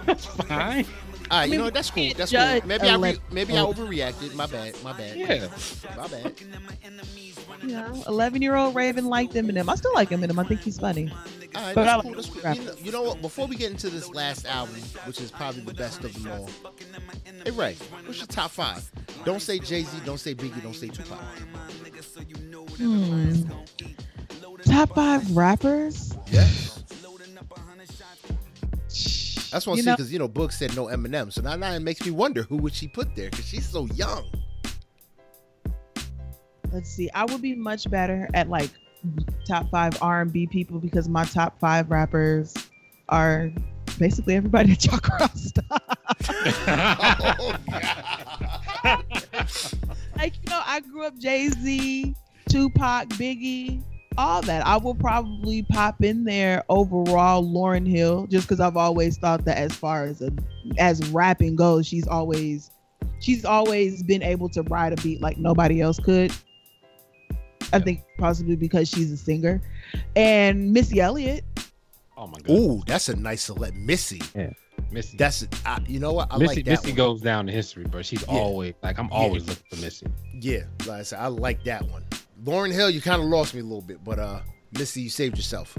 [0.04, 0.84] That's fine.
[1.30, 1.74] All right, you mean, know what?
[1.74, 2.10] That's cool.
[2.16, 2.60] That's cool.
[2.66, 4.34] Maybe I re- elect- maybe I overreacted.
[4.34, 4.74] My bad.
[4.82, 5.16] My bad.
[5.16, 5.48] Yeah.
[5.96, 6.34] My bad.
[7.62, 9.68] You know, 11 year old Raven liked Eminem.
[9.68, 10.38] I still like Eminem.
[10.38, 11.10] I think he's funny.
[11.54, 12.14] All right, But that's I cool.
[12.14, 12.54] That's cool.
[12.54, 13.22] You know, you know what?
[13.22, 16.48] Before we get into this last album, which is probably the best of them all,
[17.44, 18.90] hey Ray, what's your top five?
[19.24, 19.98] Don't say Jay Z.
[20.04, 20.62] Don't say Biggie.
[20.62, 21.18] Don't say Tupac.
[22.76, 23.42] Hmm.
[24.64, 26.16] Top five rappers?
[26.30, 26.84] Yes.
[29.50, 31.80] That's what I'm saying because you know Book said no Eminem, so now, now it
[31.80, 34.24] makes me wonder who would she put there because she's so young.
[36.72, 37.10] Let's see.
[37.14, 38.70] I would be much better at like
[39.46, 42.54] top five R&B people because my top five rappers
[43.08, 43.50] are
[43.98, 45.20] basically everybody at Chuck God.
[50.16, 52.14] like you know, I grew up Jay Z,
[52.48, 53.82] Tupac, Biggie,
[54.16, 54.66] all that.
[54.66, 59.58] I will probably pop in there overall Lauryn Hill just because I've always thought that
[59.58, 60.32] as far as a
[60.78, 62.70] as rapping goes, she's always
[63.20, 66.32] she's always been able to ride a beat like nobody else could.
[67.72, 69.60] I think possibly because she's a singer,
[70.16, 71.44] and Missy Elliott.
[72.16, 72.50] Oh my god.
[72.52, 73.74] Ooh, that's a nice select.
[73.76, 74.20] Missy.
[74.34, 74.50] Yeah.
[74.90, 75.16] Missy.
[75.16, 76.70] That's I, you know what I Missy, like that.
[76.72, 76.96] Missy one.
[76.96, 78.02] goes down in history, bro.
[78.02, 78.34] She's Yeah.
[78.38, 80.06] always like I'm always looking for Missy.
[80.34, 82.02] Yeah, like I said, I like that one.
[82.44, 84.40] Lauryn Hill, you kind of lost me a little bit, but uh,
[84.78, 85.76] Missy, you saved yourself.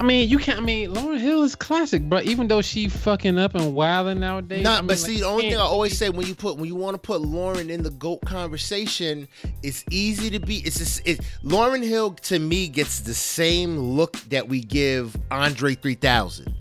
[0.00, 0.58] I mean, you can't.
[0.58, 4.64] I mean, Lauryn Hill is classic, but even though she fucking up and wilding nowadays.
[4.64, 6.34] Nah, I mean, but like, see, you the only thing I always say when you
[6.34, 9.28] put when you want to put Lauryn in the goat conversation,
[9.62, 10.56] it's easy to be.
[10.58, 11.20] It's just, it.
[11.44, 16.52] Lauryn Hill to me gets the same look that we give Andre 3000.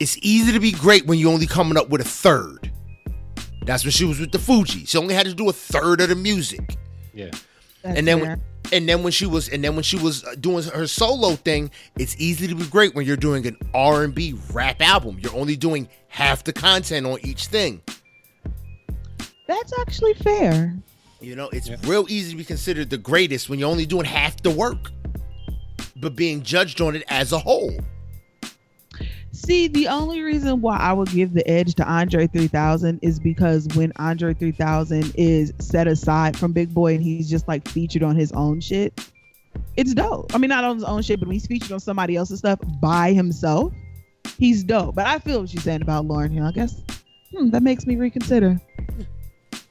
[0.00, 2.72] It's easy to be great when you're only coming up with a third.
[3.64, 4.88] That's when she was with the Fugees.
[4.88, 6.76] She only had to do a third of the music.
[7.12, 7.30] Yeah.
[7.82, 8.28] That's and then fair.
[8.30, 11.34] when, and then when she was and then when she was uh, doing her solo
[11.36, 15.18] thing, it's easy to be great when you're doing an R&B rap album.
[15.20, 17.82] You're only doing half the content on each thing.
[19.46, 20.74] that's actually fair.
[21.20, 21.76] You know, it's Yeah.
[21.84, 24.90] real easy to be considered the greatest when you're only doing half the work,
[25.96, 27.74] but being judged on it as a whole.
[29.42, 33.66] See, the only reason why I would give the edge to Andre 3000 is because
[33.74, 38.16] when Andre 3000 is set aside from Big Boi and he's just like featured on
[38.16, 39.00] his own shit,
[39.78, 40.34] it's dope.
[40.34, 42.58] I mean, not on his own shit, but when he's featured on somebody else's stuff
[42.82, 43.72] by himself,
[44.36, 44.94] he's dope.
[44.94, 46.44] But I feel what you're saying about Lauryn Hill.
[46.44, 46.82] I guess
[47.34, 48.60] hmm, that makes me reconsider.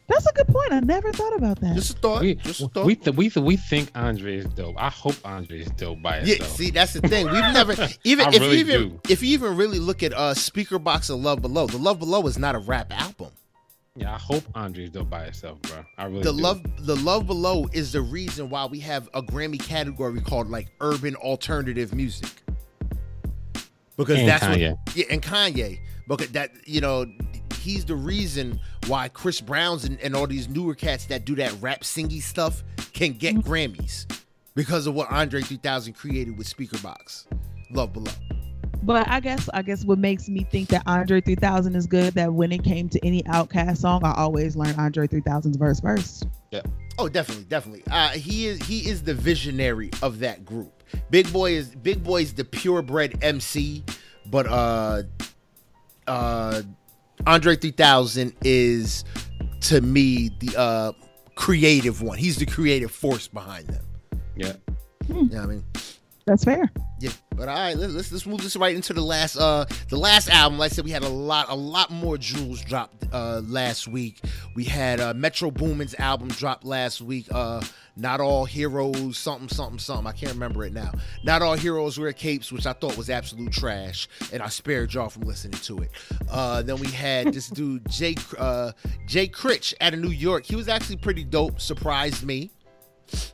[0.09, 0.73] That's a good point.
[0.73, 1.75] I never thought about that.
[1.75, 2.21] Just a thought.
[2.21, 2.85] We just a thought.
[2.85, 4.75] we, th- we, th- we think Andre is dope.
[4.77, 6.51] I hope Andre is dope by yeah, itself.
[6.57, 7.25] see, that's the thing.
[7.27, 8.99] We've never even I if really you even do.
[9.07, 12.37] if you even really look at uh Speakerboxxx of Love Below, the Love Below is
[12.39, 13.29] not a rap album.
[13.95, 15.83] Yeah, I hope Andre is dope by itself, bro.
[15.97, 16.41] I really the do.
[16.41, 20.69] love the love below is the reason why we have a grammy category called like
[20.81, 22.29] urban alternative music
[23.97, 24.71] because And that's Kanye.
[24.77, 27.05] what yeah and kanye because that you know
[27.59, 31.53] he's the reason why chris browns and, and all these newer cats that do that
[31.61, 33.51] rap singy stuff can get Mm-hmm.
[33.51, 34.05] grammys
[34.55, 37.25] because of what andre 3000 created with Speakerboxxx
[37.71, 38.11] love below
[38.81, 42.33] But I guess I guess what makes me think that Andre 3000 is good that
[42.33, 46.25] when it came to any OutKast song, I always learn Andre 3000's verse first.
[46.51, 46.61] Yeah.
[46.97, 47.83] Oh, definitely, definitely.
[47.91, 50.83] Uh, he is he is the visionary of that group.
[51.09, 53.83] Big Boi is Big Boi's the purebred MC,
[54.27, 55.03] but uh,
[56.07, 56.61] uh,
[57.27, 59.03] Andre 3000 is
[59.61, 60.91] to me the uh
[61.35, 62.17] creative one.
[62.17, 63.85] He's the creative force behind them.
[64.35, 64.53] Yeah.
[65.07, 65.63] You know what I mean?
[66.29, 66.71] That's fair.
[66.99, 70.29] Yeah, but all right, let's, let's move this right into the last uh the last
[70.29, 70.59] album.
[70.59, 74.21] Like I said, we had a lot a lot more jewels dropped uh last week.
[74.53, 77.25] We had uh Metro Boomin's album dropped last week.
[77.31, 77.63] Uh,
[77.95, 80.05] not all heroes something something something.
[80.05, 80.91] I can't remember it now.
[81.23, 85.09] Not all heroes wear capes, which I thought was absolute trash, and I spared y'all
[85.09, 85.89] from listening to it.
[86.29, 88.73] Uh, then we had this dude Jay uh
[89.07, 90.45] Jay Critch out of New York.
[90.45, 91.59] He was actually pretty dope.
[91.59, 92.51] Surprised me.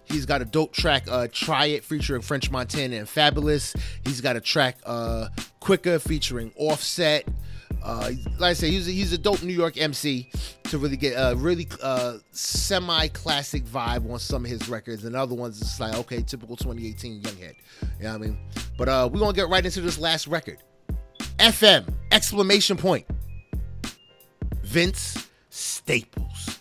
[0.06, 3.76] He's got a dope track, uh, Try It, featuring French Montana and Fabolous.
[4.06, 5.28] He's got a track, uh,
[5.60, 7.28] Quicker, featuring Offset.
[7.84, 10.30] Uh, like I said, he's a, he's a dope New York MC
[10.66, 15.36] to really get a really uh, semi-classic vibe on some of his records, and other
[15.36, 17.56] ones it's like okay, typical 2018 Younghead.
[17.82, 18.38] You know what I mean?
[18.78, 20.58] But uh, we're gonna get right into this last record,
[21.38, 23.06] FM exclamation point.
[24.64, 26.60] Vince Staples.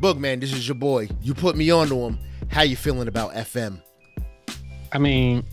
[0.00, 1.08] Boogman, this is your boy.
[1.22, 2.18] You put me onto him.
[2.50, 3.80] How you feeling about FM?
[4.92, 5.44] I mean,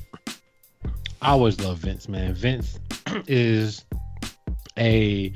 [1.21, 2.33] I always love Vince, man.
[2.33, 2.79] Vince
[3.27, 3.85] is
[4.77, 5.33] a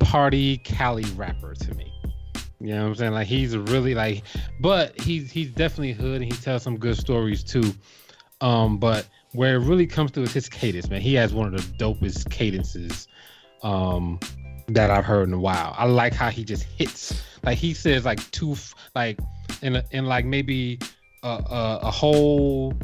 [0.00, 1.92] party Cali rapper to me.
[2.60, 3.12] You know what I'm saying?
[3.12, 4.22] Like he's really like,
[4.60, 7.74] but he's he's definitely hood and he tells some good stories too.
[8.40, 11.00] Um, but where it really comes to is his cadence, man.
[11.00, 13.06] He has one of the dopest cadences
[13.62, 14.18] um
[14.68, 15.74] that I've heard in a while.
[15.76, 18.56] I like how he just hits like he says like two
[18.94, 19.18] like
[19.62, 20.78] in a, in like maybe
[21.22, 22.74] a, a, a whole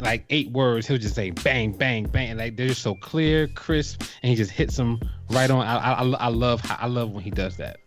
[0.00, 0.86] like eight words.
[0.86, 2.36] He'll just say bang bang bang.
[2.36, 5.66] Like they're just so clear crisp and he just hits them right on.
[5.66, 7.78] I, I, I love how, I love when he does that.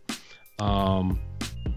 [0.59, 1.19] Um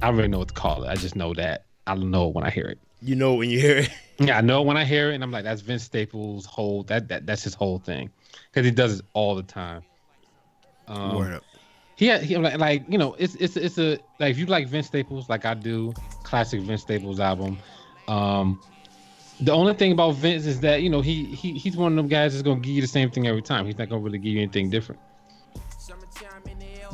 [0.00, 0.88] I don't really know what to call it.
[0.88, 1.66] I just know that.
[1.86, 2.78] I know it when I hear it.
[3.00, 3.90] You know when you hear it.
[4.18, 7.08] yeah I know when I hear it and I'm like that's Vince Staples whole that,
[7.08, 8.10] that that's his whole thing.
[8.50, 9.82] Because he does it all the time.
[10.86, 11.42] Um, Word up.
[11.96, 14.68] he, had, he like, like you know it's it's it's a like if you like
[14.68, 15.92] Vince Staples like I do
[16.22, 17.58] classic Vince Staples album
[18.08, 18.60] um
[19.40, 22.08] the only thing about Vince is that you know he he he's one of them
[22.08, 24.32] guys that's gonna give you the same thing every time he's not gonna really give
[24.32, 25.00] you anything different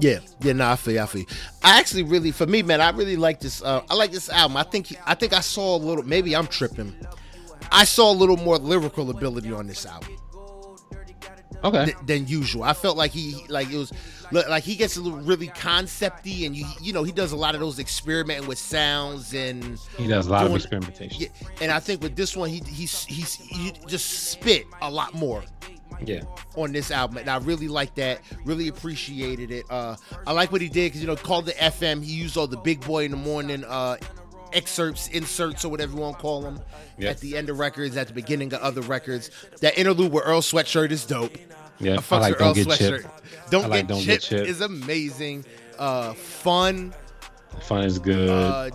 [0.00, 1.20] Yeah, yeah, nah, I feel, you, I feel.
[1.20, 1.26] you.
[1.62, 3.62] I actually really, for me, man, I really like this.
[3.62, 4.56] Uh, I like this album.
[4.56, 6.02] I think, I think I saw a little.
[6.04, 6.92] Maybe I'm tripping.
[7.70, 10.16] I saw a little more lyrical ability on this album
[11.64, 12.62] okay th- than usual.
[12.62, 13.92] I felt like he, like it was,
[14.30, 17.54] like he gets a little really concepty, and you, you know, he does a lot
[17.54, 21.28] of those experimenting with sounds and he does a lot of experimentation Yeah,
[21.60, 25.42] and I think with this one, he he's he's he just spit a lot more
[26.04, 26.22] yeah
[26.56, 28.20] on this album, and I really like that.
[28.44, 29.64] Really appreciated it.
[29.70, 29.96] Uh,
[30.26, 32.02] I like what he did because you know called the FM.
[32.04, 33.96] He used all the big boy in the morning uh,
[34.54, 36.60] excerpts, inserts, or whatever you want to call them.
[37.00, 39.30] At the end of records, at the beginning of other records.
[39.60, 41.36] That interlude with Earl Sweatshirt is dope.
[41.80, 43.02] Yeah, I I like Earl Don't Get Sweatshirt.
[43.02, 43.50] Chipped.
[43.50, 44.48] Don't, like get, Don't Get chipped Chipped.
[44.48, 45.44] is amazing.
[45.78, 46.94] Uh, fun.
[47.62, 48.28] Fun is good.
[48.28, 48.70] Uh,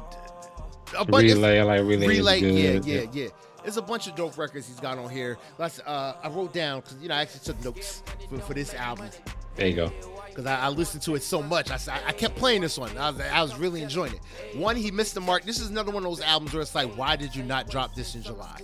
[0.97, 2.07] a bunch of- Relay, I like Relay.
[2.07, 2.85] Relay, good.
[2.85, 3.27] yeah, yeah, yeah.
[3.63, 5.37] There's a bunch of dope records he's got on here.
[5.57, 8.73] Let's, uh, I wrote down because you know I actually took notes for, for this
[8.73, 9.09] album
[9.55, 9.91] There you go.
[10.39, 11.69] Because I, I listened to it so much.
[11.69, 12.97] I kept playing this one.
[12.97, 14.57] I was, I was really enjoying it.
[14.57, 15.43] One, he missed the mark.
[15.43, 17.93] This is another one of those albums where it's like, why did you not drop
[17.93, 18.61] this in July?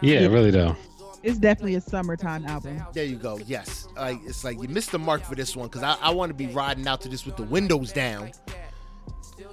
[0.00, 0.76] Yeah, really though.
[1.22, 2.82] It's definitely a summertime album.
[2.94, 3.38] There you go.
[3.46, 6.30] Yes, like it's like you missed the mark for this one because I, I want
[6.30, 8.30] to be riding out to this with the windows down,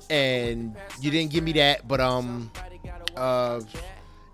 [0.10, 1.86] and you didn't give me that.
[1.86, 2.50] But um,
[3.18, 3.60] uh,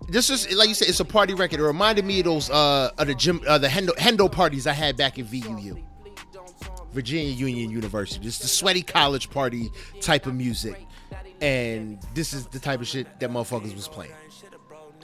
[0.08, 1.58] this is like you said, it's a party record.
[1.58, 4.72] It reminded me of those uh of the gym uh, the Hendo, Hendo parties I
[4.72, 5.82] had back in VUU,
[6.94, 8.26] Virginia Union University.
[8.26, 9.70] It's the sweaty college party
[10.00, 10.86] type of music,
[11.40, 14.12] and this is the type of shit that motherfuckers was playing.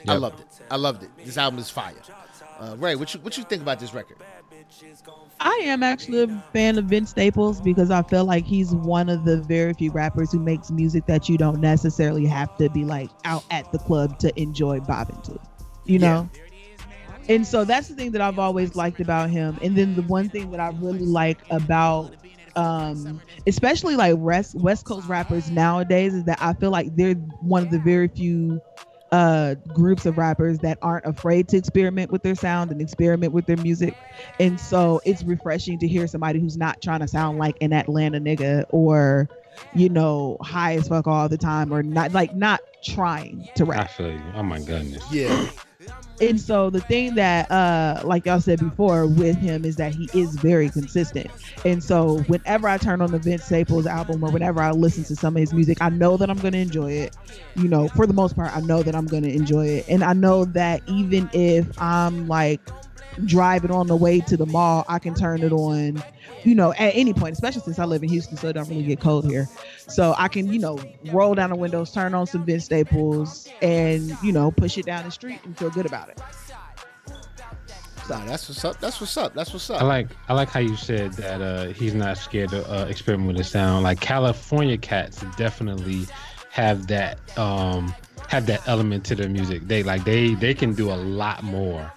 [0.07, 0.47] I loved it.
[0.71, 1.09] I loved it.
[1.23, 1.93] This album is fire.
[2.59, 4.17] Uh, Ray, what you what you think about this record?
[5.39, 9.25] I am actually a fan of Vince Staples because I feel like he's one of
[9.25, 13.09] the very few rappers who makes music that you don't necessarily have to be like
[13.25, 15.39] out at the club to enjoy bobbing to.
[15.85, 16.29] You know?
[17.27, 19.57] And so that's the thing that I've always liked about him.
[19.61, 22.11] And then the one thing that I really like about
[22.57, 27.63] um especially like West West Coast rappers nowadays is that I feel like they're one
[27.63, 28.61] of the very few
[29.13, 33.45] uh groups of rappers that aren't afraid to experiment with their sound and experiment with
[33.45, 33.95] their music
[34.39, 38.19] and so it's refreshing to hear somebody who's not trying to sound like an Atlanta
[38.19, 39.29] nigga or,
[39.71, 43.65] you know, high as fuck all the time or not like not trying to I
[43.65, 43.89] rap.
[43.89, 44.31] feel you.
[44.35, 45.11] Oh my goodness.
[45.11, 45.47] Yeah,
[46.19, 50.07] And so the thing that uh like y'all said before with him is that he
[50.13, 51.27] is very consistent.
[51.65, 55.15] And so whenever I turn on the Vince Staples album or whenever I listen to
[55.15, 57.15] some of his music, I know that I'm gonna enjoy it.
[57.55, 59.85] You know, for the most part, I know that I'm gonna enjoy it.
[59.89, 62.61] And I know that even if I'm like
[63.25, 66.03] driving on the way to the mall, I can turn it on,
[66.43, 68.83] you know, at any point, especially since I live in Houston, so it don't really
[68.83, 69.47] get cold here.
[69.87, 70.79] So I can, you know,
[71.11, 75.05] roll down the windows, turn on some Vince Staples, and you know, push it down
[75.05, 76.21] the street and feel good about it.
[78.09, 78.79] nah, that's what's up.
[78.79, 79.33] That's what's up.
[79.33, 79.81] That's what's up.
[79.81, 83.27] I like I like how you said that uh, he's not scared to uh, experiment
[83.27, 83.83] with the sound.
[83.83, 86.07] Like California cats definitely
[86.49, 87.93] have that um,
[88.27, 89.67] have that element to their music.
[89.67, 91.91] They like they they can do a lot more.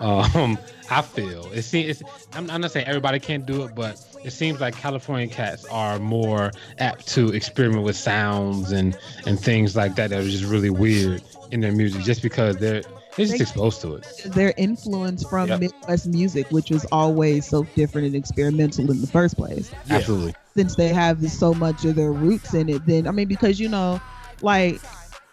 [0.00, 0.58] Um,
[0.90, 2.02] I feel it seems.
[2.34, 5.98] I'm, I'm not saying everybody can't do it, but it seems like California cats are
[5.98, 10.70] more apt to experiment with sounds and and things like that that are just really
[10.70, 12.82] weird in their music, just because they're
[13.16, 14.06] they're just They- exposed to it.
[14.26, 15.60] Their influence from Yep.
[15.60, 19.72] Midwest music, which was always so different and experimental in the first place.
[19.86, 19.96] Yeah.
[19.96, 20.34] Absolutely.
[20.54, 23.68] since they have so much of their roots in it then i mean because you
[23.68, 24.00] know
[24.40, 24.80] like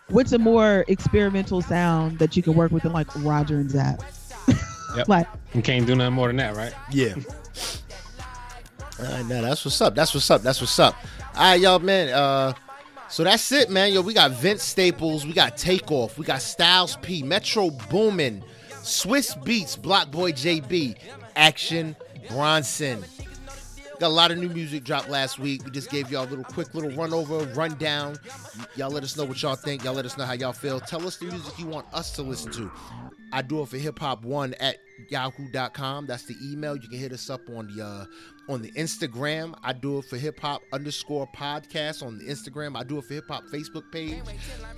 [0.09, 4.01] what's a more experimental sound that you can work with than like roger and zap
[4.95, 5.07] Yep.
[5.07, 6.73] like You can't do nothing more than that, right?
[6.91, 7.15] Yeah.
[8.99, 9.95] All right, now that's what's up.
[9.95, 10.41] That's what's up.
[10.41, 10.95] That's what's up.
[11.35, 12.09] All right, y'all, man.
[12.09, 12.53] Uh,
[13.09, 13.91] so that's it, man.
[13.91, 19.37] Yo, we got Vince Staples, we got Takeoff, we got Styles P, Metro Boomin, Swizz
[19.43, 20.95] Beatz, Block Boy JB,
[21.35, 21.95] Action
[22.29, 23.03] Bronson.
[24.03, 25.63] Got a lot of new music dropped last week.
[25.63, 28.17] We just gave y'all a little quick little run over, rundown.
[28.75, 29.85] Y'all let us know what y'all think.
[29.85, 30.81] Y'all let us know how y'all feel.
[30.81, 32.69] Tell us the music you want us to listen to.
[33.31, 34.75] I do it for hip hop one at
[35.09, 36.07] yahoo.com.
[36.07, 36.75] That's the email.
[36.75, 38.05] You can hit us up on the uh
[38.49, 39.55] on the Instagram.
[39.63, 42.77] I do it for hip hop underscore podcast on the Instagram.
[42.77, 44.21] I do it for hip hop Facebook page.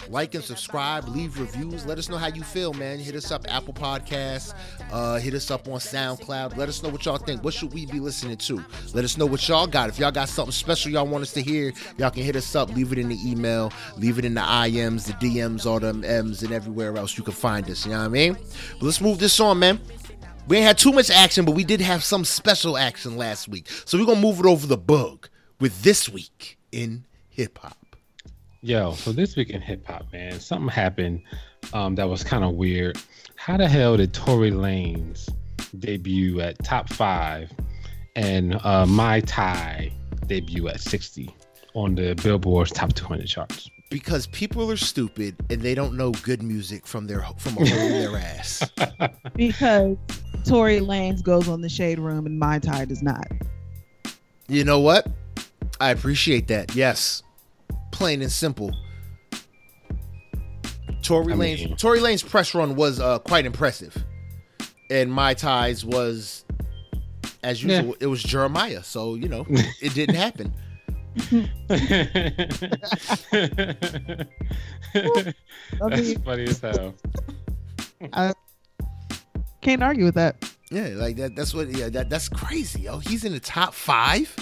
[0.09, 1.85] Like and subscribe, leave reviews.
[1.85, 2.99] Let us know how you feel, man.
[2.99, 4.53] Hit us up Apple Podcasts,
[4.91, 6.57] uh, hit us up on SoundCloud.
[6.57, 7.43] Let us know what y'all think.
[7.43, 8.63] What should we be listening to?
[8.93, 9.89] Let us know what y'all got.
[9.89, 12.69] If y'all got something special y'all want us to hear, y'all can hit us up.
[12.75, 16.43] Leave it in the email, leave it in the IMs, the DMs, all them M's,
[16.43, 17.85] and everywhere else you can find us.
[17.85, 18.37] You know what I mean?
[18.73, 19.79] But let's move this on, man.
[20.47, 23.67] We ain't had too much action, but we did have some special action last week.
[23.85, 25.27] So we're gonna move it over the bug
[25.59, 27.77] with this week in hip hop.
[28.61, 31.21] Yo, so this week in hip hop, man, something happened
[31.73, 32.97] um, that was kind of weird.
[33.35, 35.29] How the hell did Tory Lanez
[35.79, 37.51] debut at top five
[38.15, 39.91] and uh, My Tai
[40.27, 41.33] debut at 60
[41.73, 43.69] on the Billboard's top 200 charts?
[43.95, 47.79] Because people are stupid and they don't know good music from their from a hole
[47.79, 48.69] in their ass.
[49.37, 49.95] because
[50.45, 53.25] Tory Lanez goes on the shade room and my tie does not.
[54.49, 55.07] You know what?
[55.79, 56.75] I appreciate that.
[56.75, 57.23] Yes.
[57.93, 58.75] Plain and simple.
[61.01, 63.95] Tory I Lane's mean- Tory Lane's press run was uh, quite impressive.
[64.89, 66.43] And my ties was
[67.43, 68.83] as usual, it was Jeremiah.
[68.83, 70.53] So, you know, it didn't happen.
[74.93, 76.93] That's funny as hell.
[79.61, 80.35] Can't argue with that.
[80.71, 81.35] Yeah, like that.
[81.35, 81.69] That's what.
[81.69, 82.97] Yeah, that that's crazy, yo.
[82.99, 84.33] He's in the top five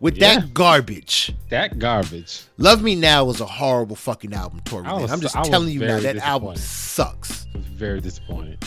[0.00, 0.40] with Yeah.
[0.40, 1.34] that garbage.
[1.50, 2.42] That garbage.
[2.58, 5.02] Love Me Now was a horrible fucking album, Tory I Lanez.
[5.02, 7.46] was- I'm just I telling you now, that album sucks.
[7.54, 8.58] I was very disappointed.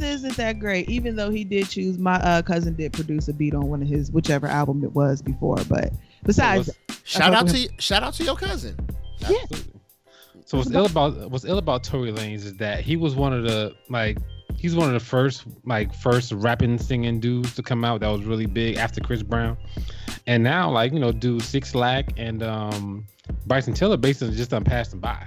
[0.00, 1.96] Isn't that great, even though he did choose.
[1.96, 5.22] My uh, cousin did produce a beat on one of his whichever album it was
[5.22, 5.58] before.
[5.68, 5.92] But
[6.24, 6.70] besides,
[7.04, 8.76] Shout out with to shout out to your cousin.
[9.20, 9.80] Absolutely.
[10.44, 13.42] So what's ill about what's ill about Tory Lanez is that he was one of
[13.42, 14.18] the like
[14.56, 18.24] he's one of the first like first rapping singing dudes to come out that was
[18.24, 19.56] really big after Chris Brown,
[20.26, 23.06] and now like you know dude 6LACK and um
[23.46, 25.26] Bryson Tiller basically just done passed him by.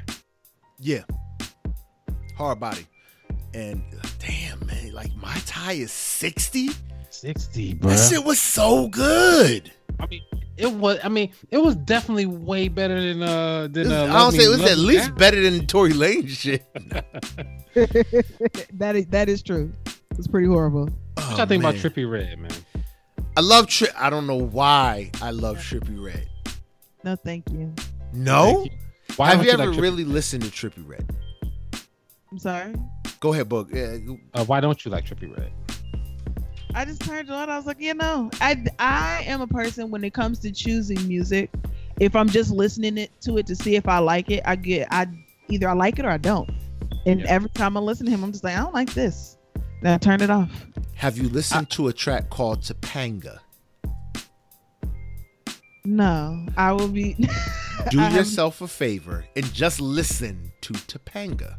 [0.79, 1.03] Yeah,
[2.37, 2.85] hard body,
[3.53, 3.81] and
[4.19, 6.69] damn man, like my tie is sixty.
[7.09, 7.91] Sixty, bro.
[7.91, 9.71] That shit was so good.
[9.99, 10.21] I mean,
[10.57, 10.99] it was.
[11.03, 13.91] I mean, it was definitely way better than uh than.
[13.91, 15.15] Uh, I don't say it was at least Now.
[15.15, 16.65] better than Tory Lane shit.
[17.75, 19.71] that is that is true.
[20.17, 20.89] It's pretty horrible.
[21.17, 21.75] Oh, What y'all think about.
[21.75, 22.51] Trippie Redd, man?
[23.37, 26.27] I love Tri I don't know why I love Trippie Redd.
[27.03, 27.73] No, thank you.
[28.13, 28.77] No, Thank you.
[29.17, 31.05] Why have don't you ever Trippie- really listened to Trippie Redd?
[32.31, 32.73] I'm sorry.
[33.19, 33.71] Go ahead, Book.
[33.75, 35.51] Uh, why don't you like Trippie Redd?
[36.77, 37.49] I just turned it on.
[37.49, 41.07] I was like, you know, I I am a person when it comes to choosing
[41.07, 41.49] music.
[41.99, 44.89] If I'm just listening it to it to see if I like it, I get
[44.91, 45.07] I
[45.47, 46.49] either I like it or I don't.
[47.05, 47.27] And Yeah.
[47.29, 49.37] every time I listen to him, I'm just like, I don't like this.
[49.81, 50.49] Then I turn it off.
[50.95, 53.39] have you listened to a track called Topanga?
[55.85, 57.15] No, I will be.
[57.89, 61.55] Do yourself a favor and just listen to Topanga.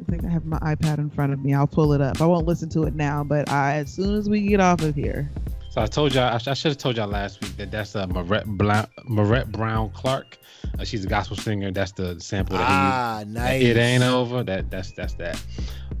[0.00, 1.54] I think I have my iPad in front of me.
[1.54, 2.20] I'll pull it up.
[2.20, 4.94] I won't listen to it now, but I, as soon as we get off of
[4.94, 5.30] here,
[5.70, 8.06] So I told y'all, I, I should have told y'all last week that that's uh,
[8.06, 10.38] Maurette, Bla- Maurette Brown Clark.
[10.78, 11.70] Uh, she's a gospel singer.
[11.70, 13.30] That's the sample that he Ah, used.
[13.32, 13.62] nice.
[13.62, 14.42] It ain't over.
[14.42, 15.40] That that's that's that.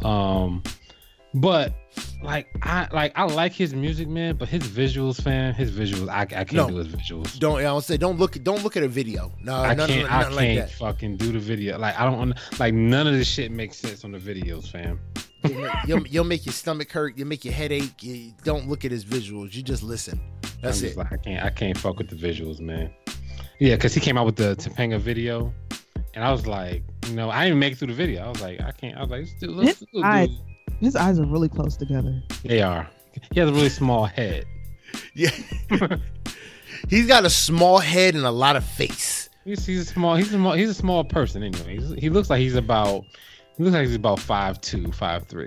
[0.04, 0.62] Um,
[1.34, 1.74] but
[2.22, 4.36] like I like I like his music, man.
[4.36, 6.68] But his visuals, fam, his visuals, I, I can't No.
[6.68, 7.38] do his visuals.
[7.38, 9.32] Don't I don't say don't look don't look at a video.
[9.42, 10.02] No, I none, can't.
[10.08, 11.78] none, I nothing can't like fucking do the video.
[11.78, 15.00] Like I don't like none of this shit makes sense on the videos, fam.
[15.86, 17.16] You'll, you'll make your stomach hurt.
[17.16, 18.02] You'll make your head ache.
[18.02, 19.54] You don't look at his visuals.
[19.54, 20.20] You just listen.
[20.60, 20.96] That's I'm it.
[20.98, 21.44] like I can't.
[21.44, 22.90] I can't fuck with the visuals, man.
[23.58, 25.52] Yeah, because he came out with the Topanga video,
[26.14, 28.22] and I was like, you know, I didn't make it through the video.
[28.24, 28.98] I was like, I can't.
[28.98, 30.36] I was like, let's do, let's do, eyes- do-
[30.80, 32.22] his eyes are really close together.
[32.44, 32.88] They are.
[33.32, 34.44] He has a really small head.
[35.14, 35.30] Yeah.
[36.88, 39.28] He's got a small head and a lot of face.
[39.44, 40.16] He's, he's a small.
[40.16, 40.52] He's a small.
[40.54, 41.76] He's a small person anyway.
[41.78, 43.04] He's, he looks like he's about.
[43.56, 45.46] He looks like he's about five two, five three.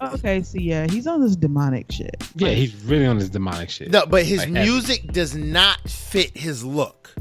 [0.00, 2.16] Okay, so yeah, he's on this demonic shit.
[2.34, 3.90] Yeah, he's really on this demonic shit.
[3.90, 4.70] No, but his Like heavy.
[4.70, 7.14] music does not fit his look.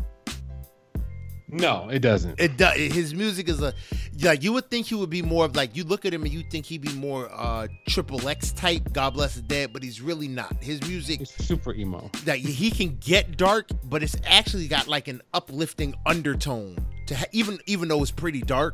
[1.58, 2.40] No, it doesn't.
[2.40, 2.76] It does.
[2.78, 3.74] His music is a
[4.22, 6.32] like you would think he would be more of like you look at him and
[6.34, 8.92] you think he'd be more uh triple X type.
[8.94, 10.56] God bless his dead, but he's really not.
[10.62, 12.10] His music It's super emo.
[12.26, 16.78] that he can get dark, but it's actually got like an uplifting undertone.
[17.08, 18.74] To ha- even even though it's pretty dark,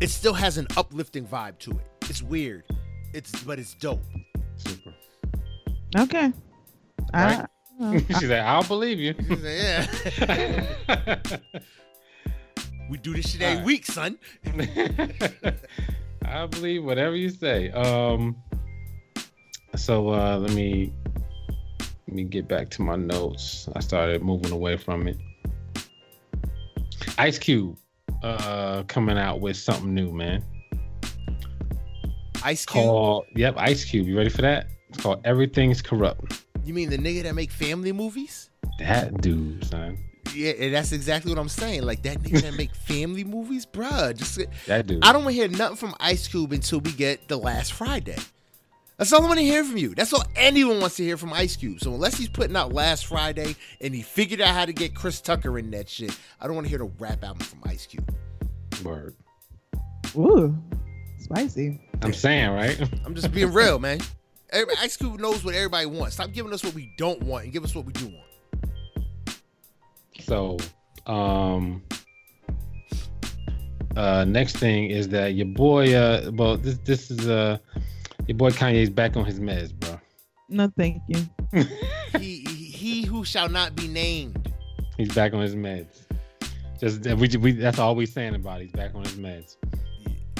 [0.00, 1.86] it still has an uplifting vibe to it.
[2.10, 2.64] It's weird.
[3.14, 4.02] It's but it's dope.
[4.56, 4.92] Super.
[5.96, 6.32] Okay.
[7.14, 7.46] Right?
[7.82, 9.14] I, She's like, I'll believe you.
[9.42, 9.86] yeah,
[12.90, 13.66] we do this shit every Alright.
[13.66, 14.18] week, son.
[16.24, 17.70] I believe whatever you say.
[17.70, 18.36] Um
[19.76, 20.92] so uh let me
[22.08, 23.68] let me get back to my notes.
[23.76, 25.16] I started moving away from it.
[27.16, 27.78] Ice Cube
[28.22, 30.44] uh coming out with something new, man.
[32.42, 32.84] Ice Cube.
[32.84, 34.08] Called Yep, Ice Cube.
[34.08, 34.66] You ready for that?
[34.88, 36.44] It's called Everything's Corrupt.
[36.64, 38.50] You mean the nigga that make family movies?
[38.78, 39.96] That dude, son.
[40.34, 41.82] Yeah, and that's exactly what I'm saying.
[41.82, 44.16] Like that nigga that make family movies, bruh.
[44.16, 45.04] Just That dude.
[45.04, 48.16] I don't want to hear nothing from Ice Cube until we get the last Friday.
[49.00, 49.94] That's all I want to hear from you.
[49.94, 51.80] That's all anyone wants to hear from Ice Cube.
[51.80, 55.22] So unless he's putting out last Friday and he figured out how to get Chris
[55.22, 58.14] Tucker in that shit, I don't want to hear the rap album from Ice Cube.
[58.84, 59.14] Word.
[60.14, 60.54] ooh,
[61.18, 61.80] spicy.
[62.02, 62.78] I'm saying, right?
[63.06, 64.00] I'm just being real, man.
[64.78, 66.16] Ice Cube knows what everybody wants.
[66.16, 68.29] Stop giving us what we don't want and give us what we do want.
[70.30, 70.58] So,
[71.06, 71.82] um,
[73.96, 77.58] uh, next thing is that your boy, uh, well, this this is uh,
[78.28, 80.00] your boy Kanye's back on his meds, bro.
[80.48, 81.28] No, thank you.
[81.52, 81.64] He,
[82.44, 84.54] he, he who shall not be named.
[84.96, 86.06] He's back on his meds.
[86.78, 88.60] Just we, we that's all we're saying about.
[88.60, 88.66] it.
[88.66, 89.56] He's back on his meds.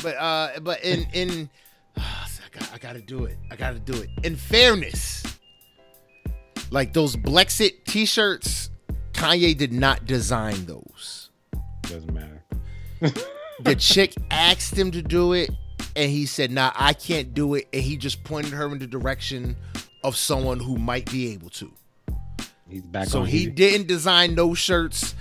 [0.01, 1.51] But uh, but in in,
[1.97, 3.37] I got I got to do it.
[3.51, 4.09] I got to do it.
[4.23, 5.25] In fairness,
[6.71, 8.71] Like those Blexit T-shirts,
[9.21, 11.29] Kanye did not design those.
[11.83, 12.43] Doesn't matter.
[13.61, 15.51] The chick asked him to do it,
[15.95, 18.87] and he said, "Nah, I can't do it." And he just pointed her in the
[18.87, 19.57] direction
[20.03, 21.71] of someone who might be able to.
[22.67, 25.15] He's back So he didn't design those shirts.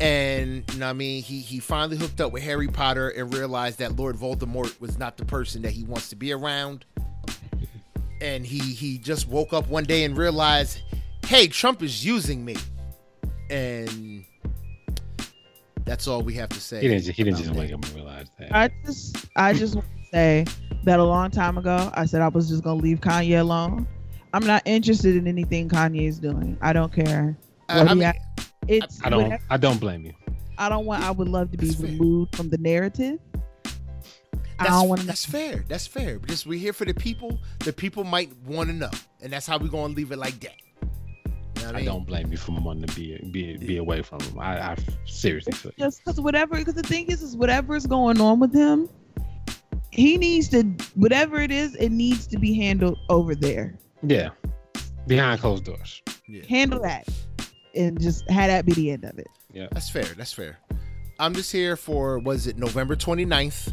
[0.00, 3.32] And you know what I mean, he he finally hooked up with Harry Potter and
[3.32, 6.86] realized that Lord Voldemort was not the person that he wants to be around.
[8.20, 10.80] And he he just woke up one day and realized,
[11.26, 12.56] hey, Trump is using me.
[13.50, 14.24] And
[15.84, 16.80] that's all we have to say.
[16.80, 17.06] He didn't.
[17.06, 18.54] He didn't just wake up and realize that.
[18.54, 20.44] I just I just want to say
[20.84, 23.86] that a long time ago I said I was just gonna leave Kanye alone.
[24.32, 26.56] I'm not interested in anything Kanye is doing.
[26.60, 27.36] I don't care.
[27.68, 28.12] I- I mean, ha-
[28.66, 29.22] It's I don't.
[29.24, 30.12] whatever- I don't blame you.
[30.58, 31.02] I don't want.
[31.04, 31.90] I would love to be That's fair.
[31.90, 33.18] removed from the narrative.
[34.58, 35.06] I that's, don't want to.
[35.06, 35.64] that's fair.
[35.68, 36.18] That's fair.
[36.20, 37.38] Because we're here for the people.
[37.60, 38.90] The people might want to know.
[39.20, 40.54] And that's how we're gonna leave it like that.
[41.56, 41.84] You know I mean?
[41.84, 44.38] don't blame you for wanting to be be be away from him.
[44.38, 44.76] I, I
[45.06, 45.84] seriously feel you.
[45.84, 48.88] just because whatever because the thing is is whatever is going on with him
[49.90, 50.62] he needs to
[50.96, 54.30] whatever it is it needs to be handled over there Yeah,
[55.06, 56.02] behind closed doors.
[56.28, 56.42] Yeah.
[56.48, 57.08] handle that
[57.76, 60.04] and just have that be the end of it Yeah, That's fair.
[60.04, 60.58] That's fair.
[61.20, 63.72] I'm just here for was it November 29th?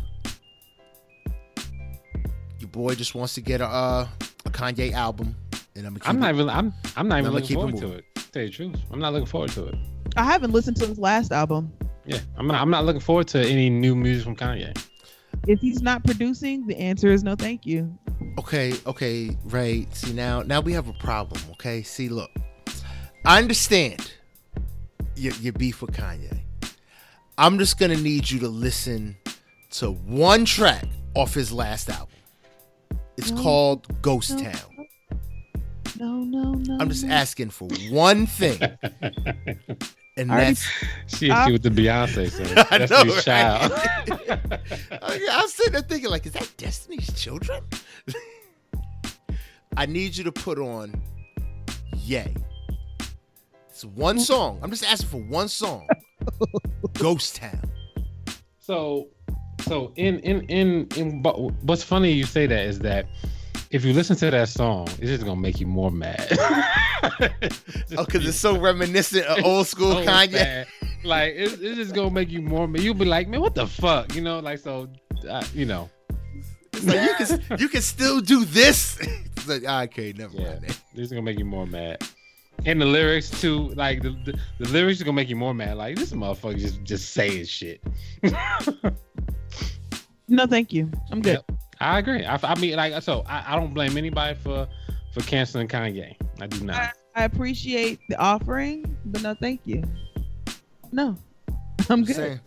[2.60, 4.08] Your boy just wants to get a uh,
[4.46, 5.36] a Kanye album,
[5.76, 6.50] and I'm gonna I'm it- not even.
[6.50, 6.74] I'm.
[6.98, 8.06] I'm not even I'ma looking keep it forward to it.
[8.32, 9.76] Tell you the truth, I'm not looking forward to it.
[10.18, 11.72] i haven't listened to his last album
[12.06, 12.62] Yeah, I'm not.
[12.62, 14.78] I'm not looking forward to any new music from Kanye.
[15.48, 17.98] if he's not producing the answer is no thank you
[18.40, 19.86] Okay, okay, Ray.
[19.92, 21.42] See now, now we have a problem.
[21.54, 22.30] Okay, see, look,
[23.26, 24.14] I understand
[25.18, 26.40] your, your beef with Kanye.
[27.38, 29.18] I'm just gonna need you to listen
[29.72, 32.08] to one track off his last album.
[33.18, 33.42] It's No.
[33.42, 34.44] called Ghost No.
[34.52, 34.71] Town.
[36.02, 38.60] No no no I'm just asking for one thing,
[40.18, 40.68] and that's
[41.08, 42.66] she I- she with the Beyonce song.
[42.72, 43.24] I That's know, your right?
[43.24, 43.72] child.
[44.92, 47.62] I, I was sitting there thinking, like, is that Destiny's Children?
[49.78, 51.00] I need you to put on
[51.96, 52.34] Yay.
[53.70, 54.60] It's one song.
[54.62, 55.88] I'm just asking for one song.
[56.94, 57.62] Ghost Town.
[58.60, 59.08] So,
[59.62, 61.22] so in in in in.
[61.22, 63.06] But what's funny you say that is that
[63.72, 66.28] if you listen to that song, it's just gonna make you more mad.
[67.98, 70.32] Oh, because it's so reminiscent of old school so Kanye.
[70.34, 70.68] bad.
[71.04, 72.68] Like it's, it's just gonna make you more.
[72.68, 72.82] mad.
[72.82, 74.40] You'll be like, man, what the fuck, you know?
[74.40, 74.88] Like so,
[75.30, 75.90] uh, you know.
[76.74, 78.98] It's like you can you can still do this.
[79.38, 80.50] It's like, okay, never Yeah.
[80.50, 80.66] mind.
[80.96, 82.04] This is gonna make you more mad.
[82.66, 85.78] And the lyrics too, like the, the, the lyrics are gonna make you more mad.
[85.78, 87.82] Like this motherfucker just just saying shit.
[90.28, 91.60] no thank you i'm good Yep.
[91.82, 92.26] I agree.
[92.26, 94.68] I, I mean, like so, I, I don't blame anybody for
[95.14, 96.16] for canceling Kanye.
[96.40, 96.94] I do not.
[97.16, 99.84] I appreciate the offering but no thank you
[100.94, 101.18] no
[101.50, 101.56] i'm
[101.90, 102.40] I'm good saying,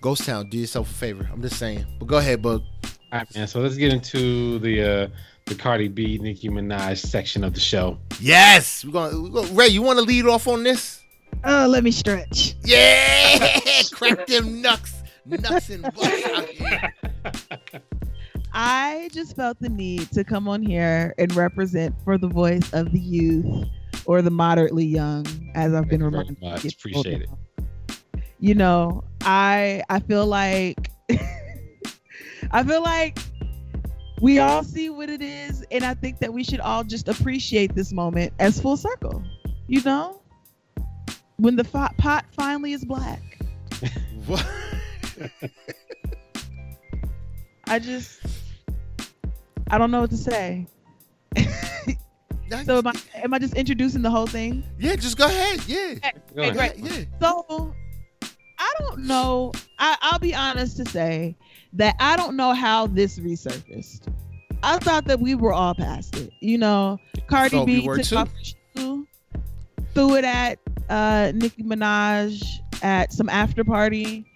[0.00, 1.28] Ghost Town, do yourself a favor.
[1.30, 1.84] I'm just saying.
[1.98, 2.62] But go ahead, Bug.
[2.84, 3.46] All right, man.
[3.46, 5.08] So let's get into the uh
[5.46, 7.98] the Cardi B, Nicki Minaj section of the show.
[8.18, 9.68] Yes, we're gonna, we're gonna Ray.
[9.68, 11.02] You want to lead off on this?
[11.44, 13.58] oh let me stretch Yeah,
[13.92, 16.94] crack them nuts, nuts and butts out here.
[18.52, 22.92] I just felt the need to come on here and represent for the voice of
[22.92, 23.66] the youth
[24.06, 25.24] or the moderately young,
[25.54, 26.42] as I've been Thank you very reminded.
[26.42, 26.64] much.
[26.64, 27.28] It's Appreciate it.
[28.40, 30.90] You know, I I feel like
[32.50, 33.18] I feel like
[34.20, 37.74] we all see what it is, and I think that we should all just appreciate
[37.74, 39.22] this moment as full circle.
[39.68, 40.22] You know,
[41.36, 43.22] when the fi- pot finally is black.
[44.26, 44.46] What?
[47.66, 48.20] I just
[49.70, 50.66] I don't know what to say.
[52.66, 54.64] So am I, am I just introducing the whole thing?
[54.78, 55.62] yeah, just go ahead.
[55.68, 55.94] Yeah,
[56.34, 56.82] Go Hey, ahead.
[56.82, 56.92] great.
[56.92, 57.04] yeah.
[57.20, 57.72] So
[58.58, 59.52] I don't know.
[59.78, 61.36] I, I'll be honest to say
[61.74, 64.12] that I don't know how this resurfaced.
[64.64, 66.30] I thought that we were all past it.
[66.40, 66.98] You know,
[67.28, 68.16] Cardi thought we B were took too.
[68.16, 68.28] off
[68.76, 69.06] shoe,
[69.94, 70.58] threw it at
[70.88, 72.42] uh, Nicki Minaj
[72.82, 74.26] at some after party.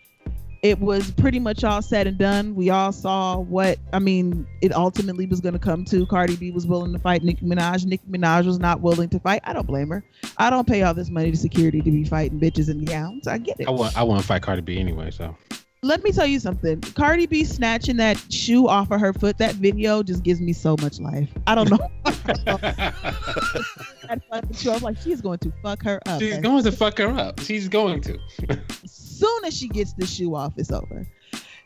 [0.64, 2.54] It was pretty much all said and done.
[2.54, 4.46] We all saw what I mean.
[4.62, 6.06] It ultimately was going to come to.
[6.06, 7.84] Cardi B was willing to fight Nicki Minaj.
[7.84, 9.42] Nicki Minaj was not willing to fight.
[9.44, 10.02] I don't blame her.
[10.38, 13.28] I don't pay all this money to security to be fighting bitches in gowns.
[13.28, 13.68] I get it.
[13.68, 15.10] I want I want to fight Cardi B anyway.
[15.10, 15.36] So
[15.84, 16.80] Let me tell you something.
[16.80, 19.36] Cardi B snatching that shoe off of her foot.
[19.36, 21.28] That video just gives me so much life.
[21.46, 21.90] I don't know.
[22.04, 22.94] that
[24.30, 24.70] fucking shoe.
[24.72, 26.20] I'm like, she's going to fuck her up.
[26.20, 27.38] she's going to fuck her up.
[27.40, 28.18] She's going to.
[28.86, 31.06] soon as she gets the shoe off, it's over.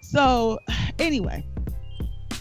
[0.00, 0.58] So,
[0.98, 1.46] anyway,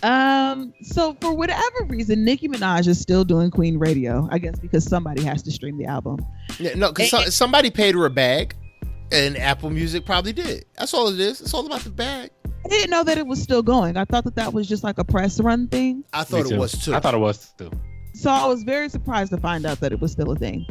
[0.03, 4.28] Um, so for whatever reason, Nicki Minaj is still doing Queen Radio.
[4.32, 6.25] I guess because somebody has to stream the album.
[6.59, 8.55] Yeah, no, because so, somebody paid her a bag,
[9.12, 10.66] and Apple Music probably did.
[10.78, 11.41] That's all it is.
[11.41, 12.32] It's all about the bag.
[12.66, 13.97] I didn't know that it was still going.
[13.97, 16.03] I thought that that was just like a press run thing.
[16.14, 16.93] I thought it was too.
[16.93, 17.72] I thought it was too.
[18.14, 20.66] So I was very surprised to find out that it was still a thing.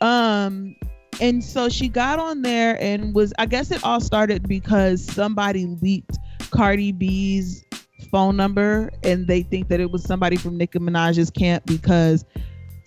[0.00, 0.74] Um,
[1.20, 3.32] and so she got on there and was.
[3.38, 6.18] I guess it all started because somebody leaked
[6.50, 7.64] Cardi B's
[8.10, 12.24] phone number, and they think that it was somebody from Nicki Minaj's camp because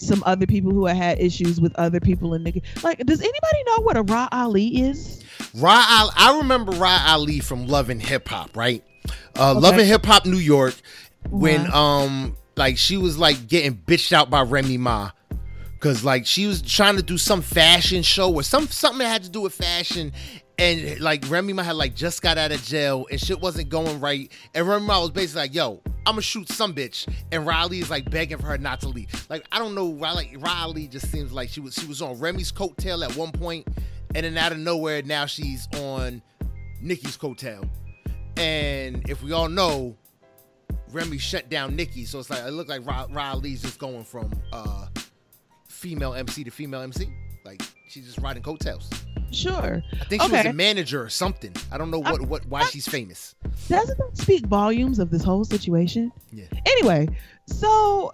[0.02, 2.64] some other people who had had issues with other people in Nicki.
[2.84, 5.24] Like, does anybody know what a Rah Ali is?
[5.56, 8.84] Rah Ali, I remember Ra Ali from Love and Hip Hop, right?
[9.38, 9.60] Uh, okay.
[9.60, 10.76] Love and Hip Hop New York,
[11.30, 12.04] when wow.
[12.04, 15.12] um like she was like getting bitched out by Remy Ma.
[15.80, 19.24] Cause like she was trying to do some fashion show or some something that had
[19.24, 20.14] to do with fashion,
[20.62, 24.00] and like Remy Ma had like just got out of jail and shit wasn't going
[24.00, 24.32] right.
[24.54, 27.90] And Remy Ma was basically like, "Yo, I'm gonna shoot some bitch," and Riley is
[27.90, 29.10] like begging for her not to leave.
[29.28, 32.52] Like I don't know, Riley Riley just seems like she was she was on Remy's
[32.52, 33.68] coattail at one point,
[34.14, 36.22] and then out of nowhere now she's on
[36.80, 37.68] Nicki's coattail.
[38.38, 39.98] And if we all know,
[40.92, 44.86] Remy shut down Nicki, so it's like it looked like Riley's just going from uh,
[45.68, 47.12] female MC to female MC.
[47.44, 48.92] Like she's just riding coattails.
[49.32, 49.84] Sure.
[49.94, 50.38] I think she okay.
[50.38, 51.54] was a manager or something.
[51.72, 53.36] I don't know what, what why she's famous.
[53.70, 56.12] Doesn't that speak volumes of this whole situation?
[56.32, 56.46] Yeah.
[56.66, 57.08] Anyway,
[57.48, 58.12] so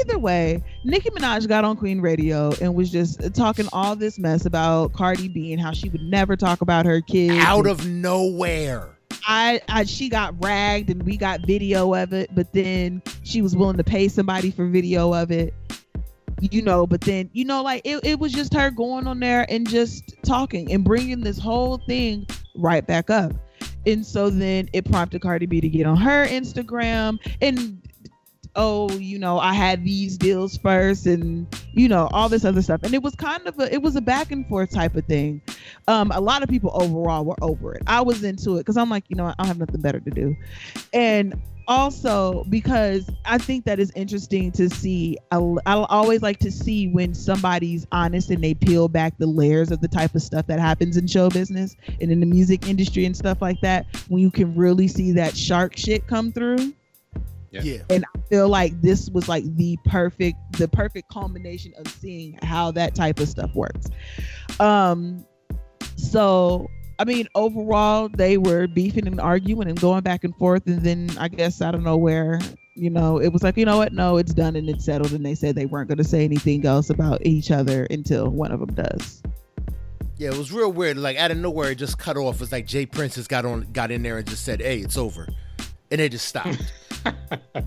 [0.00, 4.46] either way, Nicki Minaj got on Queen Radio and was just talking all this mess
[4.46, 7.42] about Cardi B and how she would never talk about her kids.
[7.44, 8.88] Out of nowhere.
[9.24, 13.54] I, I she got ragged and we got video of it, but then she was
[13.54, 15.54] willing to pay somebody for video of it
[16.50, 19.46] you know but then you know like it, it was just her going on there
[19.48, 22.26] and just talking and bringing this whole thing
[22.56, 23.32] right back up.
[23.86, 27.80] And so then it prompted cardi b to get on her instagram and
[28.54, 32.82] oh you know i had these deals first and you know all this other stuff.
[32.82, 35.40] And it was kind of a it was a back and forth type of thing.
[35.88, 37.82] Um a lot of people overall were over it.
[37.86, 40.10] I was into it because i'm like you know i don't have nothing better to
[40.10, 40.36] do.
[40.92, 45.18] And also because I think that is interesting to see.
[45.30, 49.70] I, I always like to see when somebody's honest and they peel back the layers
[49.70, 53.04] of the type of stuff that happens in show business and in the music industry
[53.04, 53.86] and stuff like that.
[54.08, 56.74] When you can really see that shark shit come through.
[57.50, 57.62] Yeah.
[57.62, 57.78] yeah.
[57.90, 62.70] And I feel like this was like the perfect, the perfect culmination of seeing how
[62.72, 63.88] that type of stuff works.
[64.58, 65.26] Um,
[65.96, 66.66] so
[67.02, 70.64] I mean, overall, they were beefing and arguing and going back and forth.
[70.68, 72.38] And then I guess I don't know where,
[72.76, 73.92] you know, it was like, you know what?
[73.92, 75.10] No, it's done and it's settled.
[75.10, 78.52] And they said they weren't going to say anything else about each other until one
[78.52, 79.20] of them does.
[80.16, 80.96] Yeah, it was real weird.
[80.96, 82.40] Like out of nowhere, it just cut off.
[82.40, 82.86] It's like J.
[82.86, 85.26] Prince just got on, got in there and just said, "Hey, it's over,"
[85.90, 86.72] and they just stopped.
[87.04, 87.62] you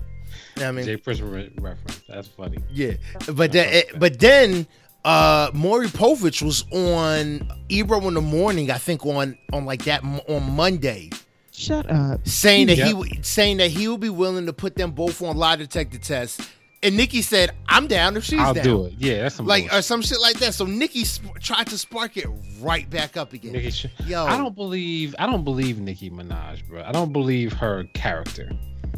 [0.56, 0.96] know I mean, J.
[0.96, 2.02] Prince reference.
[2.08, 2.56] That's funny.
[2.70, 2.94] Yeah,
[3.34, 4.66] but then, eh, but then
[5.06, 10.02] uh Maury Povich was on Ebro in the morning, I think on on like that
[10.04, 11.10] on Monday.
[11.52, 12.26] Shut up.
[12.28, 12.88] Saying that yep.
[12.88, 16.46] he saying that he would be willing to put them both on lie detector tests.
[16.82, 18.94] And Nicki said, "I'm down if she's I'll down." do it.
[18.98, 19.78] Yeah, that's some like bullshit.
[19.78, 20.54] or some shit like that.
[20.54, 22.26] So Nicki sp- tried to spark it
[22.60, 23.52] right back up again.
[23.52, 26.82] Nicki sh- Yo, I don't believe I don't believe Nicki Minaj, bro.
[26.82, 28.50] I don't believe her character.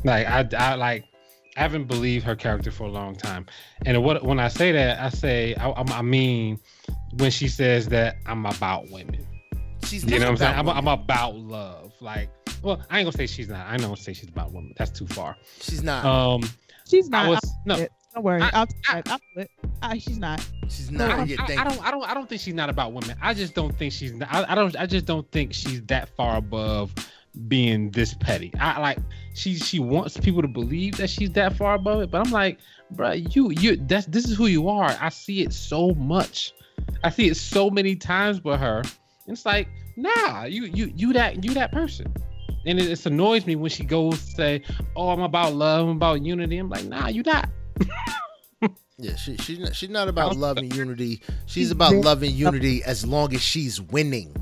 [0.04, 1.04] Like I, I like
[1.58, 3.44] I haven't believed her character for a long time.
[3.84, 6.60] And what when I say that, I say I, I mean
[7.18, 9.26] when she says that I'm about women.
[9.84, 10.54] She's you know what I'm saying.
[10.54, 11.92] I'm, I'm, about love.
[12.00, 12.30] Like,
[12.62, 13.66] well, I ain't gonna say she's not.
[13.66, 14.72] I ain't gonna say she's about women.
[14.76, 15.36] That's too far.
[15.60, 16.04] She's not.
[16.04, 16.48] Um,
[16.88, 17.28] she's not.
[17.28, 18.40] Was, no, don't worry.
[18.40, 19.50] I, will I, I'll it.
[19.82, 20.46] I, she's not.
[20.68, 21.10] She's not.
[21.10, 21.86] I, I, I, don't.
[21.86, 22.08] I don't.
[22.08, 23.16] I don't think she's not about women.
[23.20, 24.12] I just don't think she's.
[24.12, 24.76] Not, I, I don't.
[24.76, 26.94] I just don't think she's that far above
[27.46, 28.52] being this petty.
[28.58, 28.98] I like
[29.34, 32.58] she she wants people to believe that she's that far above it, but I'm like,
[32.90, 34.96] bro, you you that's this is who you are.
[35.00, 36.52] I see it so much.
[37.04, 38.82] I see it so many times with her.
[39.26, 42.12] It's like, nah, you you you that you that person.
[42.66, 44.62] And it, it annoys me when she goes say,
[44.96, 47.48] "Oh, I'm about love, I'm about unity." I'm like, nah, you not.
[48.98, 51.22] yeah, she, she's not, she's not about love and unity.
[51.46, 54.34] She's about love and unity as long as she's winning.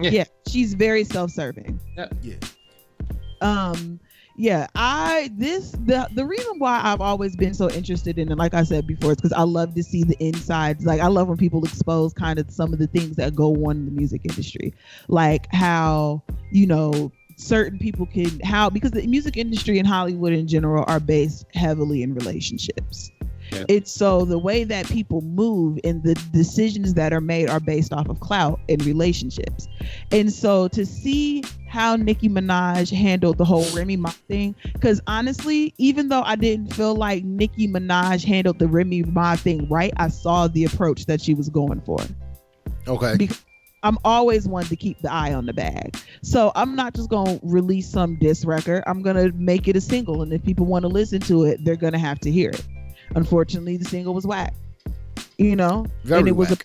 [0.00, 1.78] Yeah, yeah she's very self-serving.
[1.96, 2.08] Yeah.
[2.22, 2.36] yeah.
[3.40, 4.00] Um
[4.40, 8.54] yeah i this the the reason why i've always been so interested in it like
[8.54, 11.36] i said before is because i love to see the insides like i love when
[11.36, 14.72] people expose kind of some of the things that go on in the music industry
[15.08, 16.22] like how
[16.52, 21.00] you know certain people can how because the music industry and hollywood in general are
[21.00, 23.10] based heavily in relationships
[23.52, 23.64] Yeah.
[23.68, 27.92] It's so the way that people move and the decisions that are made are based
[27.92, 29.66] off of clout and relationships.
[30.12, 35.74] And so to see how Nicki Minaj handled the whole Remy Ma thing, because honestly,
[35.78, 40.08] even though I didn't feel like Nicki Minaj handled the Remy Ma thing right, I
[40.08, 41.98] saw the approach that she was going for.
[42.86, 43.16] Okay.
[43.16, 43.44] Because
[43.82, 45.96] I'm always one to keep the eye on the bag.
[46.22, 48.82] So I'm not just gonna release some diss record.
[48.86, 51.76] I'm gonna make it a single, and if people want to listen to it, they're
[51.76, 52.66] gonna have to hear it.
[53.14, 54.54] Unfortunately, the single was whack.
[55.38, 56.56] You know, Very and it was a,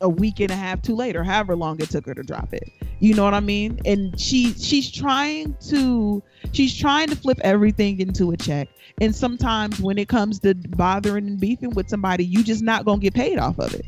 [0.00, 2.52] a week and a half too late, or however long it took her to drop
[2.54, 2.64] it.
[3.00, 3.80] You know what I mean?
[3.84, 6.22] And she she's trying to
[6.52, 8.68] she's trying to flip everything into a check.
[9.00, 13.00] And sometimes when it comes to bothering and beefing with somebody, you just not gonna
[13.00, 13.86] get paid off of it.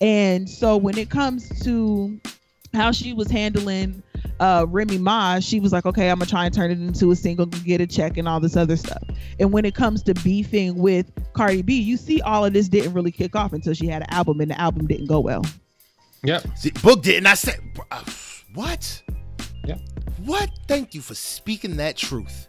[0.00, 2.18] And so when it comes to
[2.72, 4.02] how she was handling
[4.38, 7.16] uh Remy Ma, she was like, okay, I'm gonna try and turn it into a
[7.16, 9.02] single, get a check, and all this other stuff.
[9.38, 12.94] And when it comes to beefing with Cardi B, you see all of this didn't
[12.94, 15.44] really kick off until she had an album, and the album didn't go well.
[16.24, 16.46] Yep.
[16.56, 17.60] See, Book did, and I said,
[17.90, 18.02] uh,
[18.54, 19.02] what?
[19.64, 19.78] Yeah.
[20.24, 20.50] What?
[20.68, 22.48] Thank you for speaking that truth.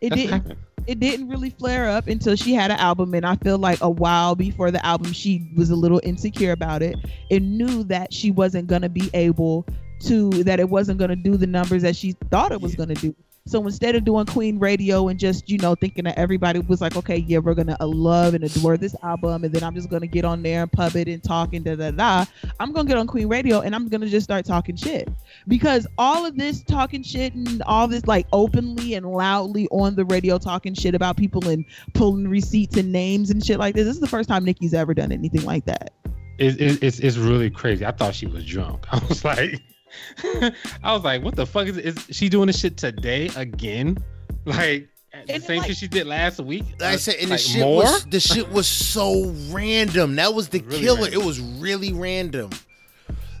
[0.00, 0.32] It That's didn't.
[0.32, 0.58] happened.
[0.86, 3.90] It didn't really flare up until she had an album, and I feel like a
[3.90, 6.96] while before the album, she was a little insecure about it
[7.30, 9.66] and knew that she wasn't gonna be able
[10.00, 12.78] to, that it wasn't gonna do the numbers that she thought it was Yeah.
[12.78, 13.14] gonna do.
[13.44, 16.96] So instead of doing Queen Radio and just you know thinking that everybody was like,
[16.96, 20.06] okay, yeah, we're gonna uh, love and adore this album, and then I'm just gonna
[20.06, 22.24] get on there and pub it and talk and da da da.
[22.60, 25.08] I'm gonna get on Queen Radio and I'm gonna just start talking shit
[25.48, 30.04] because all of this talking shit and all this like openly and loudly on the
[30.04, 31.64] radio talking shit about people and
[31.94, 33.86] pulling receipts and names and shit like this.
[33.86, 35.92] This is the first time Nicki's ever done anything like that.
[36.38, 37.84] It, it, it's it's really crazy.
[37.84, 38.86] I thought she was drunk.
[38.92, 39.60] I was like,
[40.82, 43.98] I was like, what the fuck is is she doing this shit today again?
[44.44, 44.88] Like
[45.26, 46.64] the And, same like- shit she did last week.
[46.80, 47.82] Like I said, and like, the shit more?
[47.82, 50.16] was the shit was so random.
[50.16, 51.02] That was the Really killer.
[51.02, 51.20] random.
[51.20, 52.50] It was really random.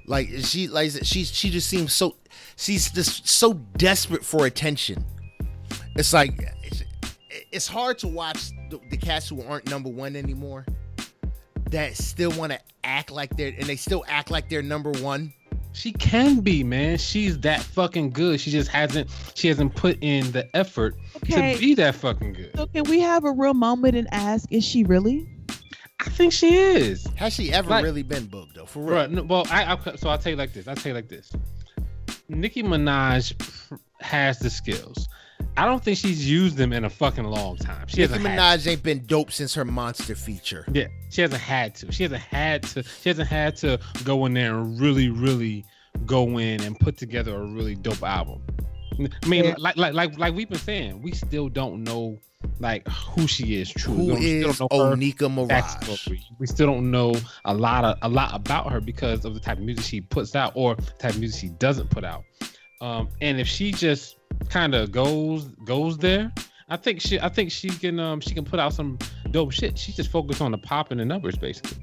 [0.06, 2.16] Like she, like she, she just seems so.
[2.56, 5.04] She's just so desperate for attention.
[5.96, 6.32] It's like
[6.62, 6.82] it's,
[7.50, 10.66] it's hard to watch the, the cats who aren't number one anymore.
[11.70, 15.32] That still want to act like they're and they still act like they're number one.
[15.74, 16.98] She can be, man.
[16.98, 18.40] She's that fucking good.
[18.40, 21.54] She just hasn't she hasn't put in the effort Okay.
[21.54, 22.50] to be that fucking good.
[22.56, 25.28] So can we have a real moment and ask, is she really?
[26.00, 27.06] I think she is.
[27.16, 28.66] Has she ever Like- really been booked though?
[28.66, 28.94] For real.
[28.94, 29.10] Right.
[29.10, 30.66] No, well, I, I so I'll tell you like this.
[30.68, 31.32] I'll tell you like this.
[32.28, 33.34] Nicki Minaj
[34.00, 35.08] has the skills.
[35.56, 37.86] I don't think she's used them in a fucking long time.
[37.88, 40.64] She Nicki hasn't Minaj ain't been dope since her monster feature.
[40.72, 41.92] Yeah, she hasn't had to.
[41.92, 42.82] She hasn't had to.
[42.82, 45.64] She hasn't had to go in there and really, really
[46.06, 48.42] go in and put together a really dope album.
[49.22, 49.54] I mean, Yeah.
[49.58, 52.18] like, like, like, like we've been saying, we still don't know
[52.58, 56.24] like who she is True, Who We is still don't know Onika Maraj?
[56.38, 57.14] We still don't know
[57.44, 60.34] a lot of a lot about her because of the type of music she puts
[60.34, 62.24] out or the type of music she doesn't put out.
[62.80, 64.16] Um, and if she just
[64.48, 66.32] kind of goes goes there,
[66.68, 68.98] I think she I think she can um she can put out some
[69.30, 69.78] dope shit.
[69.78, 71.78] She just focused on the pop and the numbers basically.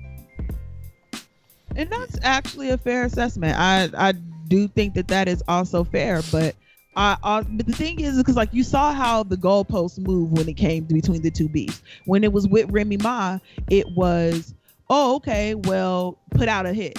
[1.75, 3.57] And that's actually a fair assessment.
[3.57, 4.13] I I
[4.47, 6.55] do think that that is also fair, but
[6.95, 10.49] I, I but the thing is, because like you saw how the goalposts move when
[10.49, 11.81] it came between the two beefs.
[12.05, 13.37] When it was with Remy Ma,
[13.69, 14.55] it was,
[14.89, 16.97] oh okay, well put out a hit,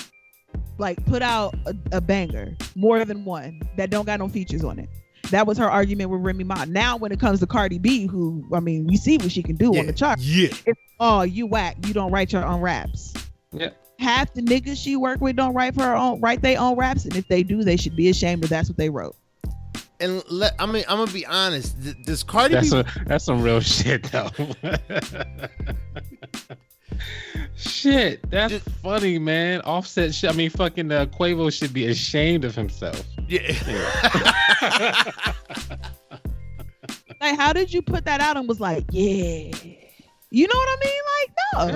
[0.79, 4.79] like put out a, a banger, more than one that don't got no features on
[4.79, 4.89] it.
[5.31, 6.65] That was her argument with Remy Ma.
[6.67, 9.57] Now when it comes to Cardi B, who I mean, we see what she can
[9.57, 9.81] do yeah.
[9.81, 10.19] on the chart.
[10.21, 10.49] Yeah.
[10.67, 11.77] It's, Oh, you whack!
[11.87, 13.15] You don't write your own raps
[13.53, 13.71] Yeah.
[13.99, 17.05] half the niggas she work with don't write for her own write their own raps
[17.07, 19.17] and if they do they should be ashamed that that's what they wrote
[19.99, 21.83] And let I mean I'm gonna be honest.
[21.83, 22.81] th- Does Cardi That's B?
[22.81, 24.29] a, that's some real shit though.
[27.57, 29.61] shit, that's Just- funny, man.
[29.63, 30.31] Offset shit.
[30.31, 33.03] I mean, fucking uh, Quavo should be ashamed of himself.
[33.29, 33.41] yeah.
[37.21, 39.51] like how did you put that out and was like yeah.
[40.33, 41.03] You know what i mean?
[41.19, 41.31] Like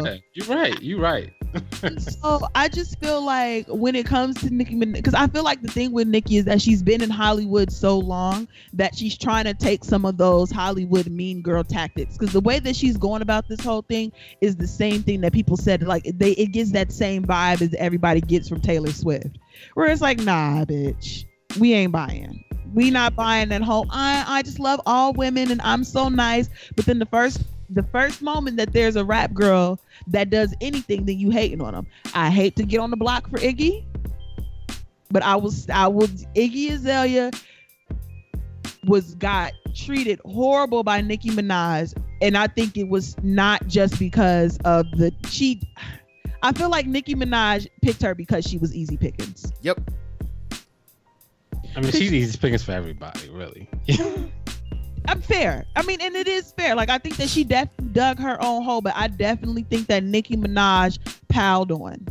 [0.04, 0.12] no.
[0.12, 0.80] Yeah, you're right.
[0.82, 1.32] You're right.
[1.98, 5.68] so i just feel like when it comes to nicki because i feel like the
[5.68, 9.54] thing with nicki is that she's been in hollywood so long that she's trying to
[9.54, 12.16] take some of those hollywood mean girl tactics.
[12.16, 15.32] Because the way that she's going about this whole thing is the same thing that
[15.32, 19.38] people said like they it gives that same vibe as everybody gets from taylor swift.
[19.74, 21.24] Where it's like nah bitch
[21.58, 22.43] we ain't buying
[22.74, 26.48] we not buying that whole i i just love all women and i'm so nice
[26.76, 31.04] but then the first the first moment that there's a rap girl that does anything
[31.04, 33.84] then you hating on them i hate to get on the block for iggy
[35.10, 37.30] but i was i was iggy azalea
[38.84, 41.94] was got treated horrible by nicki minaj
[42.24, 45.60] and I think it was not just because of the she.
[46.42, 49.52] I feel like Nicki Minaj picked her because she was easy pickings.
[49.60, 49.90] Yep.
[51.76, 53.68] I mean, she's easy pickings for everybody, really.
[55.06, 55.64] I'm fair.
[55.76, 56.74] I mean, and it is fair.
[56.74, 60.02] Like I think that she definitely dug her own hole, but I definitely think that
[60.02, 60.98] Nicki Minaj
[61.28, 62.06] piled on.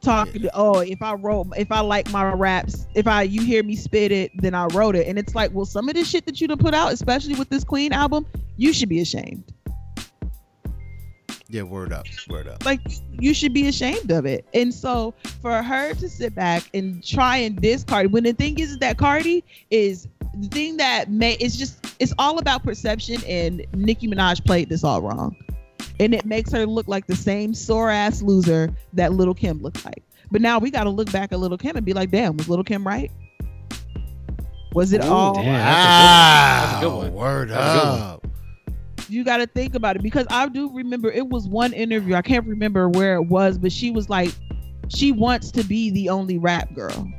[0.00, 3.62] Talking to oh, if I wrote if I like my raps, if I you hear
[3.62, 5.06] me spit it, then I wrote it.
[5.08, 7.50] And it's like, well, some of this shit that you done put out, especially with
[7.50, 8.24] this Queen album,
[8.56, 9.52] you should be ashamed.
[11.50, 12.62] Yeah, word up, word up.
[12.66, 12.80] Like
[13.18, 14.46] you should be ashamed of it.
[14.52, 18.58] And so for her to sit back and try and diss Cardi, when the thing
[18.58, 23.64] is that Cardi is the thing that may it's just it's all about perception and
[23.72, 25.34] Nicki Minaj played this all wrong.
[26.00, 29.84] And it makes her look like the same sore ass loser that Little Kim looked
[29.86, 30.02] like.
[30.30, 32.64] But now we gotta look back at Little Kim and be like, damn, was Little
[32.64, 33.10] Kim right?
[34.74, 35.44] Was it Ooh, all damn.
[35.46, 37.00] that's a good one.
[37.00, 37.14] That's a good one.
[37.14, 38.00] Word That's a good one.
[38.02, 38.27] up.
[39.08, 42.14] You got to think about it because I do remember it was one interview.
[42.14, 44.32] I can't remember where it was, but she was like,
[44.88, 47.10] she wants to be the only rap girl,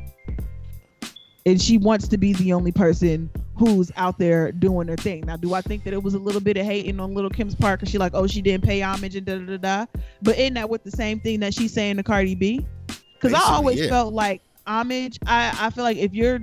[1.46, 5.26] and she wants to be the only person who's out there doing her thing.
[5.26, 7.56] Now, do I think that it was a little bit of hating on Little Kim's
[7.56, 9.86] part because she like, oh, she didn't pay homage and da da da da?
[10.22, 12.66] But isn't that with the same thing that she's saying to Cardi B?
[13.14, 13.90] Because I always yeah.
[13.90, 15.20] felt like homage.
[15.26, 16.40] I I feel like if you're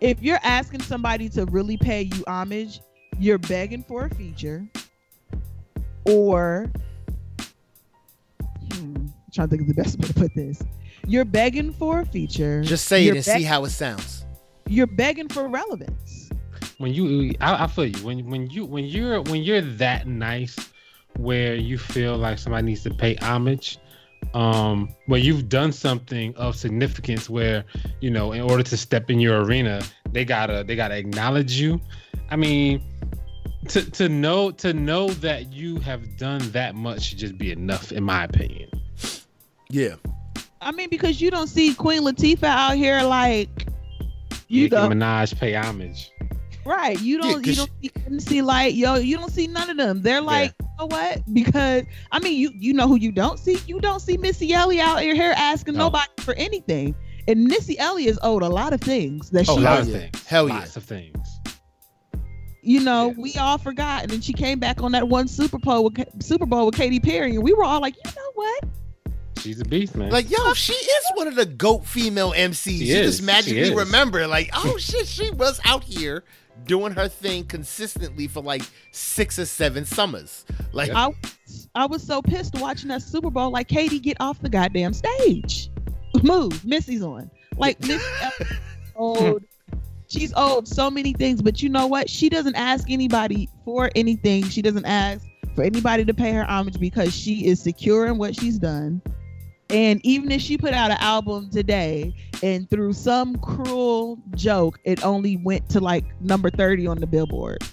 [0.00, 2.80] if you're asking somebody to really pay you homage,
[3.18, 4.66] you're begging for a feature,
[6.06, 6.70] or
[8.72, 10.62] hmm, I'm trying to think of the best way to put this.
[11.06, 12.62] You're begging for a feature.
[12.62, 14.24] Just say it and beg- see how it sounds.
[14.66, 16.30] You're begging for relevance.
[16.78, 20.56] when you I, I feel you when when you when you're when you're that nice
[21.18, 23.78] where you feel like somebody needs to pay homage
[24.34, 27.64] um where you've done something of significance where
[28.00, 29.82] you know in order to step in your arena
[30.12, 31.78] they gotta they gotta acknowledge you
[32.30, 32.82] i mean
[33.68, 37.92] to to know to know that you have done that much should just be enough
[37.92, 38.68] in my opinion
[39.70, 39.94] Yeah.
[40.60, 43.66] I mean, because you don't see Queen Latifah out here like
[44.48, 46.10] you Nicki know, Minaj pay homage
[46.64, 47.00] right?
[47.00, 50.00] You don't, you 'cause don't see, see like yo, you don't see none of them.
[50.02, 51.20] They're like, you know what?
[51.34, 51.82] Because
[52.12, 53.58] I mean, you you know who you don't see?
[53.66, 55.86] You don't see Missy Elliott out here asking No.
[55.86, 56.94] nobody for anything.
[57.26, 59.88] And Missy Elliott is owed a lot of things that oh she, a lot of
[59.90, 60.58] things Hell yeah.
[60.58, 61.31] lots of things
[62.62, 63.14] you know, Yeah.
[63.22, 64.02] we all forgot.
[64.04, 67.00] And then she came back on that one Super Bowl with Super Bowl with Katy
[67.00, 68.64] Perry, and we were all like, you know what?
[69.38, 72.62] she's a beast man Like, yo, she is one of the GOAT female MCs.
[72.78, 73.16] She you is.
[73.16, 76.22] just magically She remember, like, oh shit, she was out here
[76.66, 80.44] doing her thing consistently for like six or seven summers.
[80.72, 81.12] Like, I
[81.74, 83.50] I was so pissed watching that Super Bowl.
[83.50, 85.70] Like, Katy, get off the goddamn stage.
[86.22, 86.64] Move.
[86.64, 87.28] Missy's on.
[87.56, 88.04] Like, Missy
[88.94, 89.42] old.
[90.12, 92.10] She's owed so many things, but you know what?
[92.10, 94.44] She doesn't ask anybody for anything.
[94.44, 98.36] She doesn't ask for anybody to pay her homage because she is secure in what
[98.36, 99.00] she's done.
[99.70, 105.02] And even if she put out an album today and through some cruel joke, it
[105.02, 107.64] only went to like number 30 on the billboard.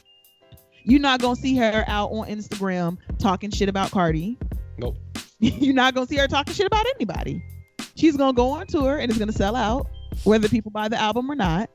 [0.86, 4.38] You're not gonna see her out on Instagram talking shit about Cardi.
[4.78, 4.96] nope
[5.40, 7.44] You're not gonna see her talking shit about anybody.
[7.96, 9.88] She's gonna go on tour and it's gonna sell out,
[10.24, 11.70] whether people buy the album or not.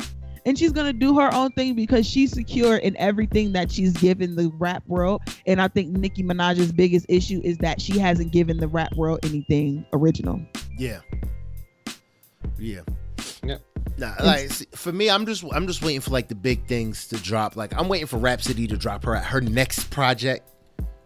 [0.46, 4.36] And she's gonna do her own thing because she's secure in everything that she's given
[4.36, 5.22] the rap world.
[5.46, 9.20] And I think Nicki Minaj's biggest issue is that she hasn't given the rap world
[9.24, 10.40] anything original.
[10.78, 11.00] yeah,
[12.58, 12.80] yeah.
[13.42, 13.62] Yep.
[13.96, 17.08] Nah, like see, for me, I'm just I'm just waiting for like the big things
[17.08, 17.56] to drop.
[17.56, 20.50] Like I'm waiting for Rapsody to drop her her next project.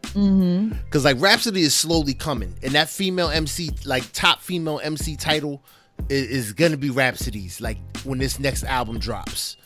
[0.03, 0.73] Mm-hmm.
[0.91, 5.63] Cause like Rapsody is slowly coming, and that female MC, like top female MC title,
[6.09, 7.61] is, is gonna be Rapsody's.
[7.61, 9.57] Like when this next album drops,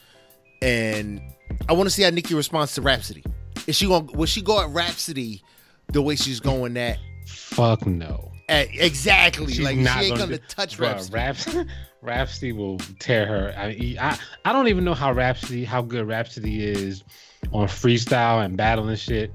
[0.60, 1.20] and
[1.68, 3.24] I want to see how Nicki responds to Rapsody.
[3.66, 5.42] Is she to Will she go at Rapsody
[5.88, 6.98] the way she's going at?
[7.26, 9.52] fuck no at exactly.
[9.52, 11.14] She's like not she ain't gonna gonna, do- touch Rapsody.
[11.14, 11.56] Raps,
[12.02, 13.54] Rapsody will tear her.
[13.56, 17.04] I, I I don't even know how Rapsody, how good Rapsody is
[17.52, 19.30] on freestyle and battle and shit,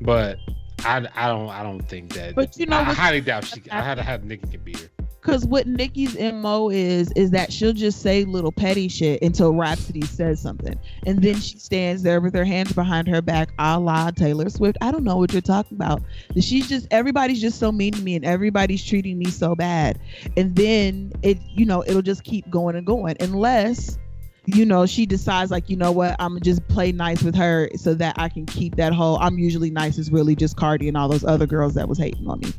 [0.00, 0.38] but
[0.84, 2.34] I, I don't I don't think that.
[2.34, 3.62] But you know I, I highly doubt she.
[3.70, 4.88] I had to have Nicki can beat her.
[5.22, 10.00] Cause what Nicki's mo is is that she'll just say little petty shit until Rapsody
[10.02, 14.10] says something, and then she stands there with her hands behind her back, a la
[14.12, 14.78] Taylor Swift.
[14.80, 16.02] I don't know what you're talking about.
[16.40, 19.98] She's just everybody's just so mean to me, and everybody's treating me so bad,
[20.38, 23.98] and then it you know it'll just keep going and going unless
[24.46, 27.68] you know she decides like you know what I'm gonna just play nice with her
[27.76, 30.96] so that I can keep that whole I'm usually nice is really just Cardi and
[30.96, 32.52] all those other girls that was hating on me.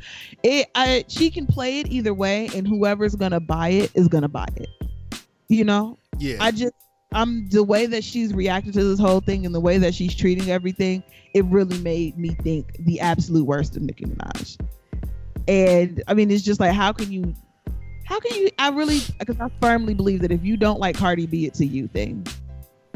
[0.44, 4.30] It I she can play it either way and whoever's gonna buy it is gonna
[4.30, 4.70] buy it.
[5.48, 5.98] You know?
[6.20, 6.74] Yeah, i just
[7.14, 10.16] I'm the way that she's reacted to this whole thing and the way that she's
[10.16, 11.04] treating everything,
[11.34, 14.58] it really made me think the absolute worst of Nicki Minaj.
[15.48, 17.36] And I mean, it's just like, how can you,
[18.12, 18.50] how can you?
[18.60, 21.66] I really, because I firmly believe that if you don't like Cardi B, it's a
[21.66, 22.28] you thing.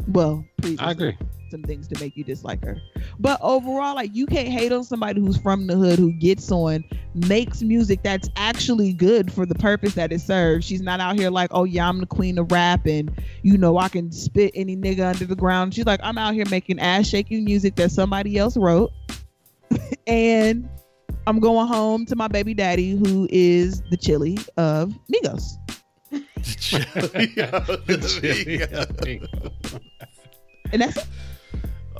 [0.08, 0.78] Well, please.
[0.78, 1.16] I agree.
[1.50, 2.76] Some things to make you dislike her,
[3.18, 6.84] but overall, like you can't hate on somebody who's from the hood who gets on,
[7.14, 10.66] makes music that's actually good for the purpose that it serves.
[10.66, 13.10] She's not out here like, oh yeah, I'm the queen of rap, and
[13.42, 15.72] you know I can spit any nigga under the ground.
[15.72, 18.90] She's like, I'm out here making ass shaking music that somebody else wrote,
[20.06, 20.68] and
[21.26, 25.42] I'm going home to my baby daddy who is the chili of Migos.
[26.10, 26.50] The
[28.08, 29.80] chili of Migos.
[30.72, 31.06] and that's it.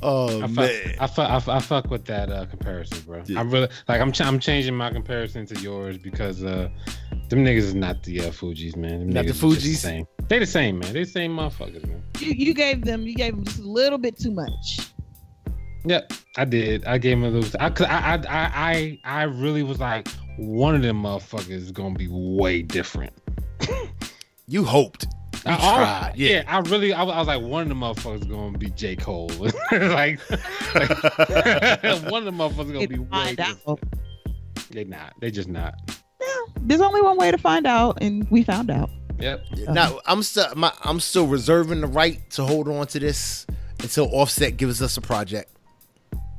[0.03, 0.55] Oh I man.
[0.55, 3.23] fuck, I fuck, I fuck, I fuck with that uh, comparison, bro.
[3.27, 3.41] Yeah.
[3.41, 6.69] I'm really like I'm ch- I'm changing my comparison to yours because uh,
[7.29, 9.01] them niggas is not the uh, Fugees, man.
[9.01, 9.77] Them Not the niggas is just Fugees?
[9.79, 10.07] same.
[10.29, 10.93] They the same, man.
[10.93, 12.03] They the same motherfuckers, man.
[12.21, 14.81] You, you gave them you gave them just a little bit too much.
[15.87, 16.85] Yep, I did.
[16.85, 17.61] I gave him a little.
[17.61, 21.71] I, cause I, I, I, I, I really was like, one of them motherfuckers is
[21.73, 23.13] gonna be way different.
[24.49, 25.07] You hoped.
[25.35, 26.31] You I, tried, yeah.
[26.31, 26.43] yeah.
[26.47, 28.95] I really, I, was- I was like, one of them motherfuckers is gonna be J
[28.95, 29.29] Cole.
[29.73, 30.21] like, like,
[32.09, 33.61] one of them motherfuckers gonna be way Find different.
[33.69, 33.81] out.
[34.71, 35.15] They not.
[35.21, 35.75] They just not.
[36.61, 38.89] There's only one way to find out, and we found out.
[39.19, 39.45] Yep.
[39.71, 43.47] Now I'm still my, I'm still reserving the right to hold on to this
[43.83, 45.51] until Offset gives us a project.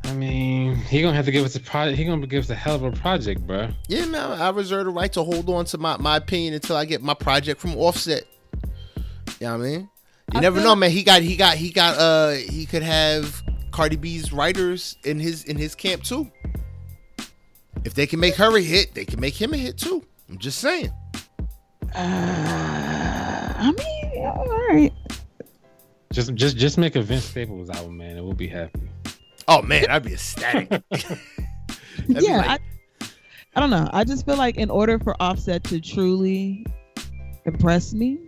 [0.08, 1.98] I mean, he gonna have to give us a project.
[1.98, 3.68] He gonna give us a hell of a project, bro.
[3.90, 6.86] Yeah, man, I reserve the right to hold on to my, my opinion until I
[6.86, 8.24] get my project from Offset.
[8.56, 8.62] You
[9.42, 9.80] know what I mean?
[10.34, 10.92] You I never feel- know, man.
[10.92, 15.44] He got he got he got uh he could have Cardi B's writers in his
[15.44, 16.32] in his camp too.
[17.84, 20.04] If they can make her a hit, they can make him a hit too.
[20.30, 20.92] I'm just saying.
[21.96, 24.92] Uh, I mean, all right.
[26.12, 28.80] Just, just, just make a Vince Staples album, man, and we'll be happy.
[29.48, 30.70] Oh man, I'd be ecstatic.
[30.90, 31.20] That'd
[32.08, 32.62] be yeah, like-
[33.02, 33.08] I,
[33.56, 33.90] I don't know.
[33.92, 36.66] I just feel like in order for Offset to truly
[37.46, 38.20] impress me,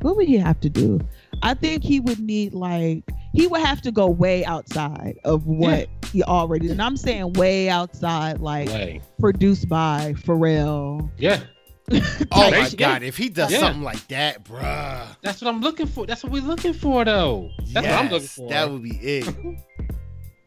[0.00, 1.00] what would he have to do?
[1.42, 3.02] I think he would need like
[3.32, 6.70] he would have to go way outside of what he already.
[6.70, 9.00] And I'm saying way outside, like Way.
[9.18, 11.10] produced by Pharrell.
[11.18, 11.42] Yeah,
[12.32, 13.58] oh my god, if he does Yeah.
[13.58, 15.06] something like that, bruh.
[15.22, 16.06] that's what I'm looking for.
[16.06, 17.50] That's what we're looking for, though.
[17.72, 18.48] That's what I'm looking yes, for.
[18.48, 19.26] That would be it.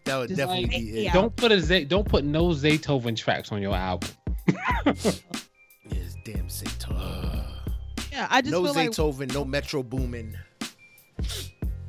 [0.05, 1.03] That would Just definitely like- be it.
[1.05, 1.13] Yeah.
[1.13, 4.09] Don't put a Z- don't put no Zaytoven tracks on your album.
[5.89, 7.43] Yes, damn Zaytoven.
[8.11, 10.35] Yeah, I just no feel like no Metro Boomin.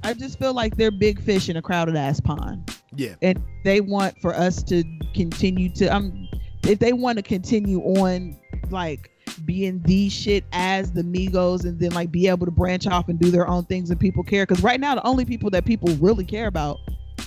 [0.03, 2.77] I just feel like they're big fish in a crowded ass pond.
[2.95, 3.15] Yeah.
[3.21, 4.83] and they want for us to
[5.15, 6.29] continue to um
[6.63, 8.35] if they want to continue on
[8.71, 9.11] like
[9.45, 13.19] being the shit as the Migos and then like be able to branch off and
[13.21, 15.91] do their own things and people care because right now the only people that people
[15.97, 16.79] really care about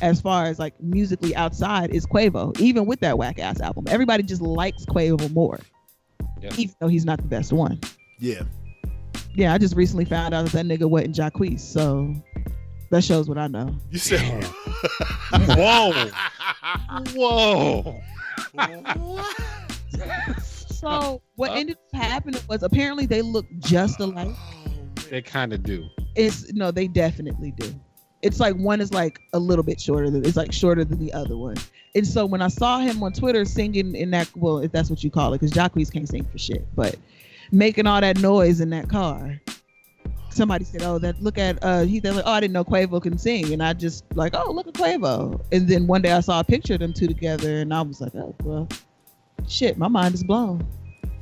[0.01, 4.23] as far as like musically outside is Quavo even with that whack ass album everybody
[4.23, 5.59] just likes Quavo more
[6.41, 6.51] Yeah.
[6.57, 7.79] even though he's not the best one
[8.19, 8.43] Yeah.
[9.33, 12.13] yeah I just recently found out that that nigga wasn't Jacquees so
[12.91, 14.21] that shows what I know You said
[15.31, 16.09] Whoa.
[17.15, 18.01] Whoa.
[18.53, 19.35] what?
[20.69, 24.55] so what ended up happening was apparently they look just alike Oh.
[25.09, 25.87] They kind of do.
[26.15, 27.73] It's no, they definitely do.
[28.21, 31.13] It's like one is like a little bit shorter than it's like shorter than the
[31.13, 31.55] other one.
[31.95, 35.03] And so when I saw him on Twitter singing in that well, if that's what
[35.03, 36.95] you call it, because Jacquees can't sing for shit, but
[37.51, 39.39] making all that noise in that car.
[40.31, 43.01] Somebody said, "Oh, that look at uh he." They're like, "Oh, I didn't know Quavo
[43.01, 46.19] can sing," and I just like, "Oh, look at Quavo." And then one day I
[46.19, 48.67] saw a picture of them two together, and I was like, "Oh, well,
[49.47, 50.65] shit, my mind is blown.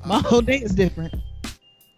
[0.05, 1.15] My whole day is different."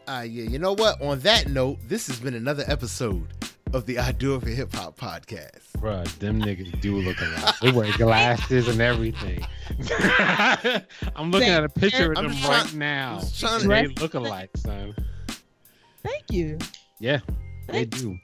[0.07, 0.43] Ah, yeah.
[0.43, 1.01] You know what?
[1.01, 3.27] On that note, this has been another episode
[3.74, 5.72] of the I Do It for Hip Hop podcast.
[5.78, 7.56] Bruh, them niggas do look alike.
[7.62, 9.46] They wear glasses and everything.
[11.16, 13.20] I'm looking at a picture of them just right now.
[13.20, 14.96] just trying to- They look alike, son.
[16.04, 16.58] Thank you.
[17.00, 17.20] Yeah,
[17.68, 18.18] they do.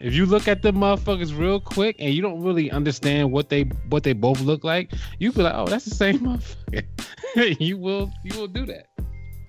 [0.00, 3.62] If you look at the motherfuckers real quick and you don't really understand what they
[3.88, 7.56] what they both look like, you be like, oh, that's the same motherfucker.
[7.58, 8.86] you will you will do that.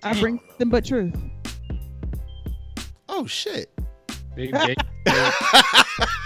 [0.03, 1.13] I bring them but truth.
[3.09, 3.69] Oh shit.
[4.35, 4.75] They they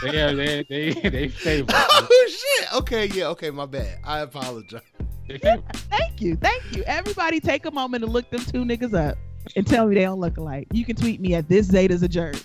[0.04, 1.68] they they they, they, they favor.
[1.74, 2.28] oh
[2.58, 2.74] shit.
[2.76, 4.00] Okay, yeah, okay, my bad.
[4.04, 4.82] I apologize.
[5.28, 5.38] They.
[5.74, 6.36] Thank you.
[6.36, 6.84] Thank you.
[6.84, 9.18] Everybody take a moment to look them two niggas up
[9.56, 10.68] and tell me they don't look alike.
[10.74, 12.36] You can tweet me at this Zeta's a jerk.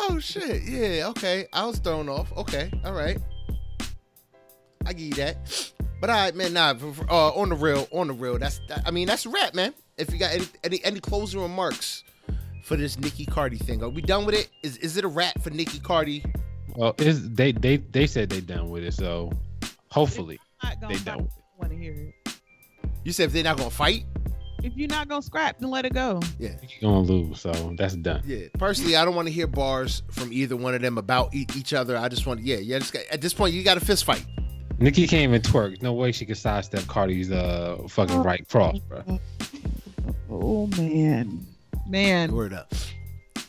[0.00, 0.62] Oh shit.
[0.64, 1.46] Yeah, okay.
[1.52, 2.30] I was thrown off.
[2.36, 3.18] Okay, all right.
[4.84, 5.72] I give you that.
[6.00, 6.52] But all right, man.
[6.52, 8.38] Nah, for- for- uh, on the real, on the real.
[8.38, 9.74] That's that, I mean, that's a wrap, man.
[9.96, 12.04] If you got any any, any closing remarks
[12.68, 13.82] for this Nicki Cardi thing?
[13.82, 14.50] Are we done with it?
[14.62, 16.22] Is is it a wrap for Nicki Cardi?
[16.76, 19.32] Well, is they they they said they done with it, so
[19.90, 21.28] hopefully they fight, done.
[21.58, 22.14] want to hear it.
[23.04, 24.04] You said if they're not gonna fight?
[24.62, 26.20] If you're not gonna scrap, then let it go.
[26.38, 26.56] Yeah.
[26.60, 28.22] You're gonna lose, so that's done.
[28.26, 28.48] Yeah.
[28.58, 31.72] Personally, I don't want to hear bars from either one of them about e- each
[31.72, 31.96] other.
[31.96, 32.80] I just want, yeah, yeah.
[32.80, 34.26] Just got, at this point, you got a fist fight.
[34.80, 35.80] Nicki can't even twerk.
[35.80, 39.20] No way she can sidestep Cardi's uh fucking right cross, bro.
[40.28, 41.46] Oh man,
[41.88, 42.32] man.
[42.32, 42.72] Word up.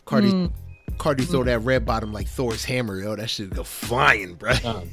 [0.06, 0.52] Cardi, Mm.
[0.98, 3.16] Cardi throw that red bottom like Thor's hammer, yo.
[3.16, 4.52] That shit go flying, bro.
[4.66, 4.90] Um,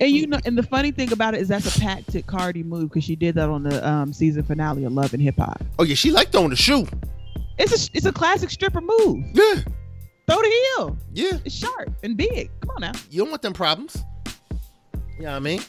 [0.00, 2.90] And you know, and the funny thing about it is that's a patented Cardi move
[2.90, 5.60] because she did that on the um, season finale of Love and Hip Hop.
[5.80, 6.86] Oh yeah, she like throwing the shoe.
[7.58, 9.24] It's a it's a classic stripper move.
[9.34, 9.54] Yeah,
[10.28, 10.96] Throw the heel.
[11.12, 11.38] yeah.
[11.44, 12.50] It's sharp and big.
[12.60, 12.92] Come on now.
[13.10, 14.04] You don't want them problems.
[15.18, 15.60] You know what I mean?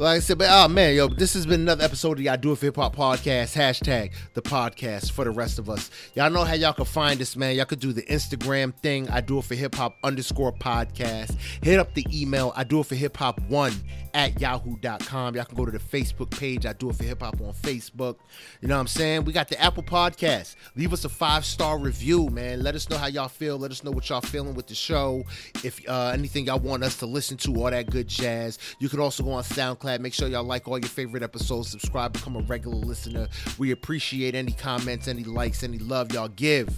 [0.00, 2.36] Like I said, but oh man, yo, this has been another episode of the I
[2.36, 3.54] Do It for Hip Hop podcast.
[3.54, 5.90] Hashtag the podcast for the rest of us.
[6.14, 7.54] Y'all know how y'all can find us, man.
[7.54, 11.36] Y'all could do the Instagram thing, I do it for hip hop underscore podcast.
[11.62, 13.74] Hit up the email, I do it for hip hop one
[14.14, 15.36] at yahoo.com.
[15.36, 18.16] Y'all can go to the Facebook page, I do it for hip hop on Facebook.
[18.62, 19.26] You know what I'm saying?
[19.26, 20.56] We got the Apple Podcast.
[20.76, 22.62] Leave us a five star review, man.
[22.62, 23.58] Let us know how y'all feel.
[23.58, 25.24] Let us know what y'all feeling with the show.
[25.62, 28.58] If uh, anything y'all want us to listen to, all that good jazz.
[28.78, 29.89] You can also go on SoundCloud.
[29.98, 31.70] Make sure y'all like all your favorite episodes.
[31.70, 33.28] Subscribe, become a regular listener.
[33.58, 36.68] We appreciate any comments, any likes, any love y'all give.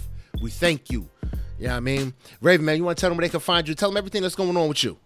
[0.41, 1.09] We thank you.
[1.59, 2.13] You know I mean?
[2.41, 3.75] Raven, man, you want to tell them where they can find you?
[3.75, 4.97] Tell them everything that's going on with you.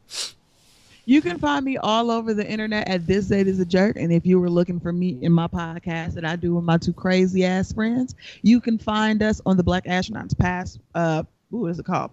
[1.05, 3.95] You can find me all over the internet at This Date is a Jerk.
[3.95, 6.77] And if you were looking for me in my podcast that I do with my
[6.77, 10.77] two crazy ass friends, you can find us on the Black Astronauts Pass.
[10.95, 11.23] Uh,
[11.53, 12.11] ooh, what is it called?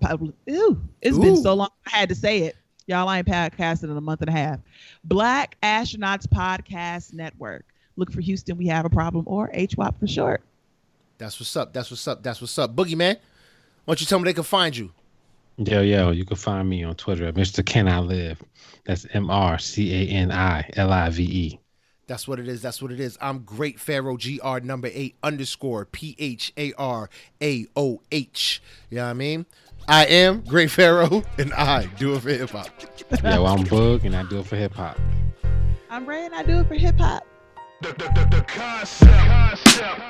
[0.49, 1.71] Ooh, it's been so long.
[1.87, 2.57] I had to say it.
[2.87, 4.61] Y'all I ain't podcasted in a month and a half.
[5.05, 7.65] Black Astronauts Podcast Network.
[7.97, 10.43] Look for Houston, we have a problem, or HWAP for short.
[11.17, 11.73] That's what's up.
[11.73, 12.23] That's what's up.
[12.23, 12.77] That's what's up.
[12.77, 13.17] Boogie, man,
[13.85, 14.93] why don't you tell me they can find you?
[15.57, 17.65] yo, yo, you can find me on Twitter at Mr.
[17.65, 18.43] Can I Live.
[18.85, 21.61] That's M R C A N I L I V E.
[22.07, 22.61] That's what it is.
[22.61, 23.17] That's what it is.
[23.21, 27.09] I'm Great Pharaoh, GR number eight underscore P H A R
[27.41, 28.63] A O H.
[28.91, 29.47] You know what I mean?
[29.87, 32.69] I am Great Pharaoh, and I do it for hip hop.
[33.23, 34.99] Yo, I'm Bug, and I do it for hip hop.
[35.91, 37.23] I'm Ray and I do it for hip hop.
[37.83, 39.11] The, the, the, the concept.
[39.13, 40.01] concept.